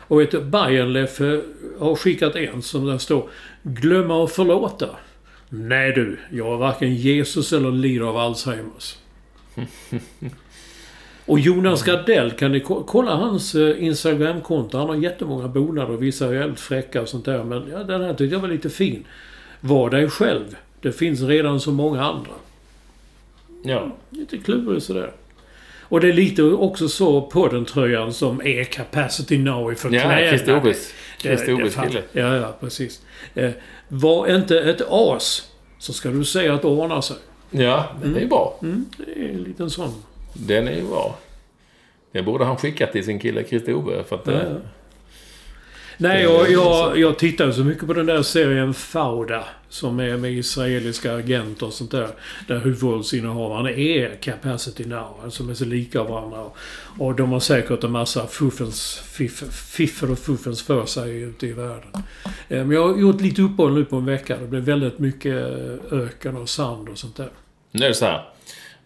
[0.08, 1.40] Och vet du, Bajenlef eh,
[1.80, 3.30] har skickat en som där står
[3.64, 4.90] Glömma och förlåta.
[5.50, 8.98] Nej du, jag är varken Jesus eller lider av Alzheimers.
[11.26, 14.78] Och Jonas Gardell, kan ni ko- kolla hans eh, Instagramkonto?
[14.78, 15.94] Han har jättemånga bonader.
[15.98, 17.44] Vissa är väldigt fräcka och sånt där.
[17.44, 19.04] Men ja, den här tyckte jag var lite fin.
[19.60, 20.56] Var dig själv.
[20.82, 22.32] Det finns redan så många andra.
[23.64, 23.92] Ja.
[24.10, 25.12] Lite klurig sådär.
[25.82, 30.02] Och det är lite också så på den tröjan som är capacity now för Ja,
[30.02, 30.30] kläderna.
[30.30, 30.62] Christer.
[30.64, 30.74] Det-
[31.22, 32.02] Christer det Oves fan- kille.
[32.12, 33.02] Ja, ja, precis.
[33.36, 33.52] Eh,
[33.88, 37.18] var inte ett as så ska du säga att det ordnar sig.
[37.52, 38.60] Ja, det är ju bra.
[38.62, 39.94] Mm, det är en liten sån.
[40.38, 41.18] Den är ju bra.
[42.12, 44.04] Det borde han skickat till sin kille Christer Ove.
[44.04, 44.58] För att, Ja, eh, ja.
[45.98, 49.46] Nej, jag, jag, jag tittar så mycket på den där serien Fauda.
[49.70, 52.10] Som är med israeliska agenter och sånt där.
[52.48, 55.30] Där huvudrollsinnehavarna är Capacity Now.
[55.30, 56.46] Som är så lika varandra.
[57.00, 61.52] Och de har säkert en massa fuffens, fiff, fiffel och fuffens för sig ute i
[61.54, 61.90] världen.
[62.26, 64.38] Eh, Men jag har gjort lite uppehåll nu på en vecka.
[64.38, 67.30] Det blev väldigt mycket eh, öken och sand och sånt där.
[67.72, 68.30] Nu är det så här.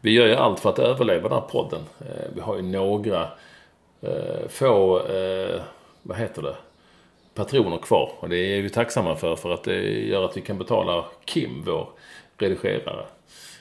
[0.01, 1.81] Vi gör ju allt för att överleva den här podden.
[1.99, 3.21] Eh, vi har ju några
[4.01, 5.61] eh, få, eh,
[6.01, 6.55] vad heter det,
[7.33, 8.11] patroner kvar.
[8.19, 9.35] Och det är vi tacksamma för.
[9.35, 11.89] För att det gör att vi kan betala Kim, vår
[12.37, 13.05] redigerare,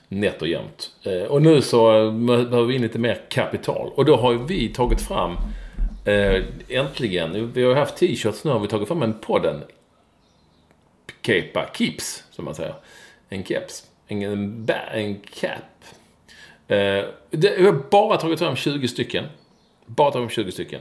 [0.08, 0.90] nätt och jämnt.
[1.04, 3.92] Eh, Och nu så eh, behöver vi in lite mer kapital.
[3.94, 5.36] Och då har ju vi tagit fram,
[6.04, 9.62] eh, äntligen, vi har ju haft t-shirts nu har vi tagit fram en podden
[11.22, 12.74] kepa, kips, som man säger.
[13.28, 13.86] En keps.
[14.06, 15.77] En, en, en cap.
[16.68, 19.24] Eh, det, jag har bara tagit fram 20 stycken.
[19.86, 20.80] Bara tagit fram 20 stycken.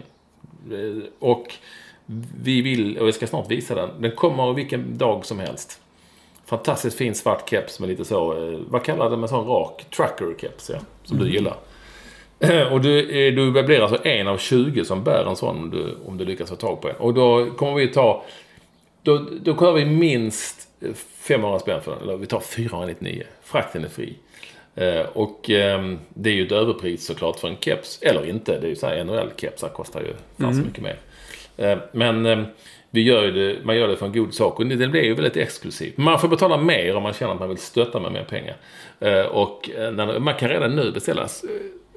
[0.71, 1.53] Eh, och
[2.41, 3.89] vi vill, och jag ska snart visa den.
[3.99, 5.81] Den kommer vilken dag som helst.
[6.45, 10.71] Fantastiskt fin svart keps med lite så, eh, vad kallar det med sån rak trucker-keps,
[10.73, 10.79] ja.
[11.03, 11.55] Som du gillar.
[12.39, 15.97] Eh, Och du, du blir alltså en av 20 som bär en sån om du,
[16.05, 16.95] om du lyckas få tag på en.
[16.95, 18.23] Och då kommer vi ta...
[19.03, 20.67] Då, då kör vi minst
[21.19, 22.01] 500 spänn för den.
[22.01, 23.23] Eller vi tar 499.
[23.43, 24.13] Frakten är fri.
[24.77, 27.99] Eh, och ehm, det är ju ett överpris såklart för en keps.
[28.01, 28.59] Eller inte.
[28.59, 30.99] Det är ju så här NHL-kepsar kostar ju fan så mycket mer.
[31.57, 32.45] Eh, men ehm,
[32.89, 34.59] vi gör ju det, man gör det för en god sak.
[34.59, 35.97] Och det det blir ju väldigt exklusivt.
[35.97, 38.55] Man får betala mer om man känner att man vill stötta med mer pengar.
[38.99, 41.27] Eh, och när, man kan redan nu beställa.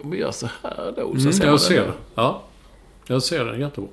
[0.02, 1.02] Om vi gör så här då.
[1.02, 1.92] Så Mm, ser jag den ser det.
[2.14, 2.42] Ja.
[3.06, 3.90] Jag ser den jättebra.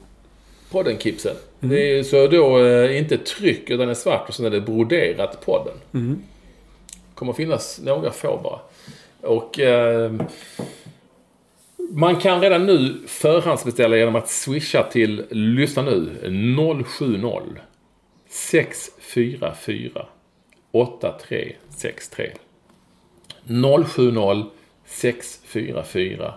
[0.71, 1.35] Podden Kipsen.
[1.59, 2.61] Det är så då
[2.91, 5.73] inte tryck utan är svart och sen är det broderat podden.
[7.17, 8.59] kommer finnas några få bara.
[9.27, 10.11] Och eh,
[11.89, 16.09] man kan redan nu förhandsbeställa genom att swisha till, lyssna nu,
[16.83, 17.61] 070
[18.29, 20.05] 644
[20.71, 22.31] 8363.
[23.85, 24.45] 070
[24.85, 26.33] 644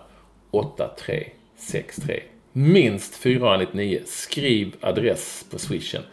[0.51, 2.23] 8363.
[2.53, 4.01] Minst 499.
[4.05, 6.03] Skriv adress på swishen.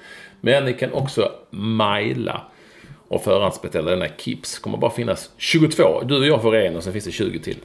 [0.40, 2.46] Men ni kan också mejla
[3.08, 4.58] och förhandsbeställa denna Kips.
[4.58, 6.02] kommer bara finnas 22.
[6.02, 7.58] Du och jag får en och sen finns det 20 till.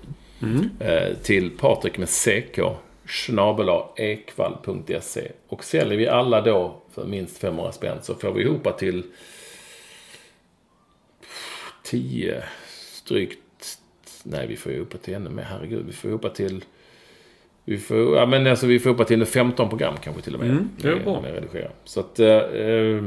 [0.80, 2.60] Eh, till Patrik med CK
[3.08, 5.32] snabel-a ekvall.se.
[5.48, 9.04] Och säljer vi alla då för minst 500 spänn så får vi ihop till
[11.84, 12.44] 10
[13.08, 13.40] drygt.
[14.24, 15.44] Nej, vi får ihop till ännu mer.
[15.44, 16.64] Herregud, vi får ihop till
[17.66, 20.50] vi får, ja, men alltså, vi får ihop till 15 program kanske till och med.
[20.50, 21.22] Mm, det är bra.
[21.22, 21.72] med redigera.
[21.84, 22.20] Så att...
[22.20, 23.04] Eh, eh,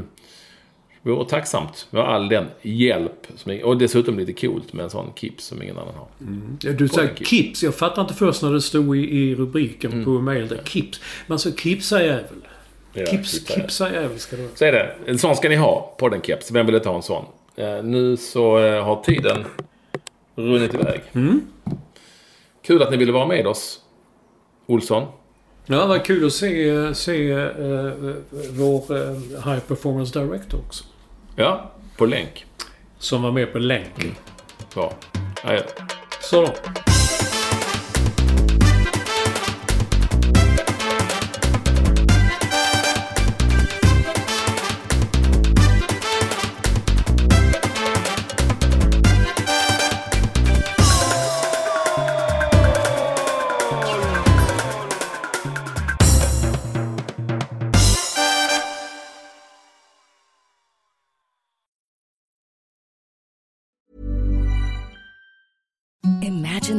[1.11, 3.27] vore tacksamt med all den hjälp.
[3.35, 6.07] Som, och dessutom lite coolt med en sån keep som ingen annan har.
[6.61, 7.29] Ja, Du säger Kips.
[7.29, 7.63] Kips.
[7.63, 10.05] Jag fattar inte först när det stod i, i rubriken Mm.
[10.05, 10.61] på mail där.
[10.65, 11.01] Kips.
[11.27, 12.23] Men så Kipsa jävel.
[12.93, 14.55] Ja, Kips, Kips är- Kipsa jävel ska det vara.
[14.55, 14.95] Så är det.
[15.05, 16.51] En sån ska ni ha, på den keps.
[16.51, 17.25] Vem vill inte ha en sån?
[17.55, 19.45] Eh, nu så eh, har tiden
[20.35, 21.01] runnit iväg.
[22.65, 23.79] Kul att ni ville vara med oss,
[24.65, 25.03] Olsson.
[25.65, 27.91] Ja, vad kul att se, se eh,
[28.51, 29.11] vår uh,
[29.45, 30.83] High Performance Director också.
[31.39, 32.45] Ja, på länk.
[32.99, 34.15] Som var med på.
[34.73, 34.93] Bra.
[35.43, 35.61] Adjö.
[36.21, 36.53] Så då.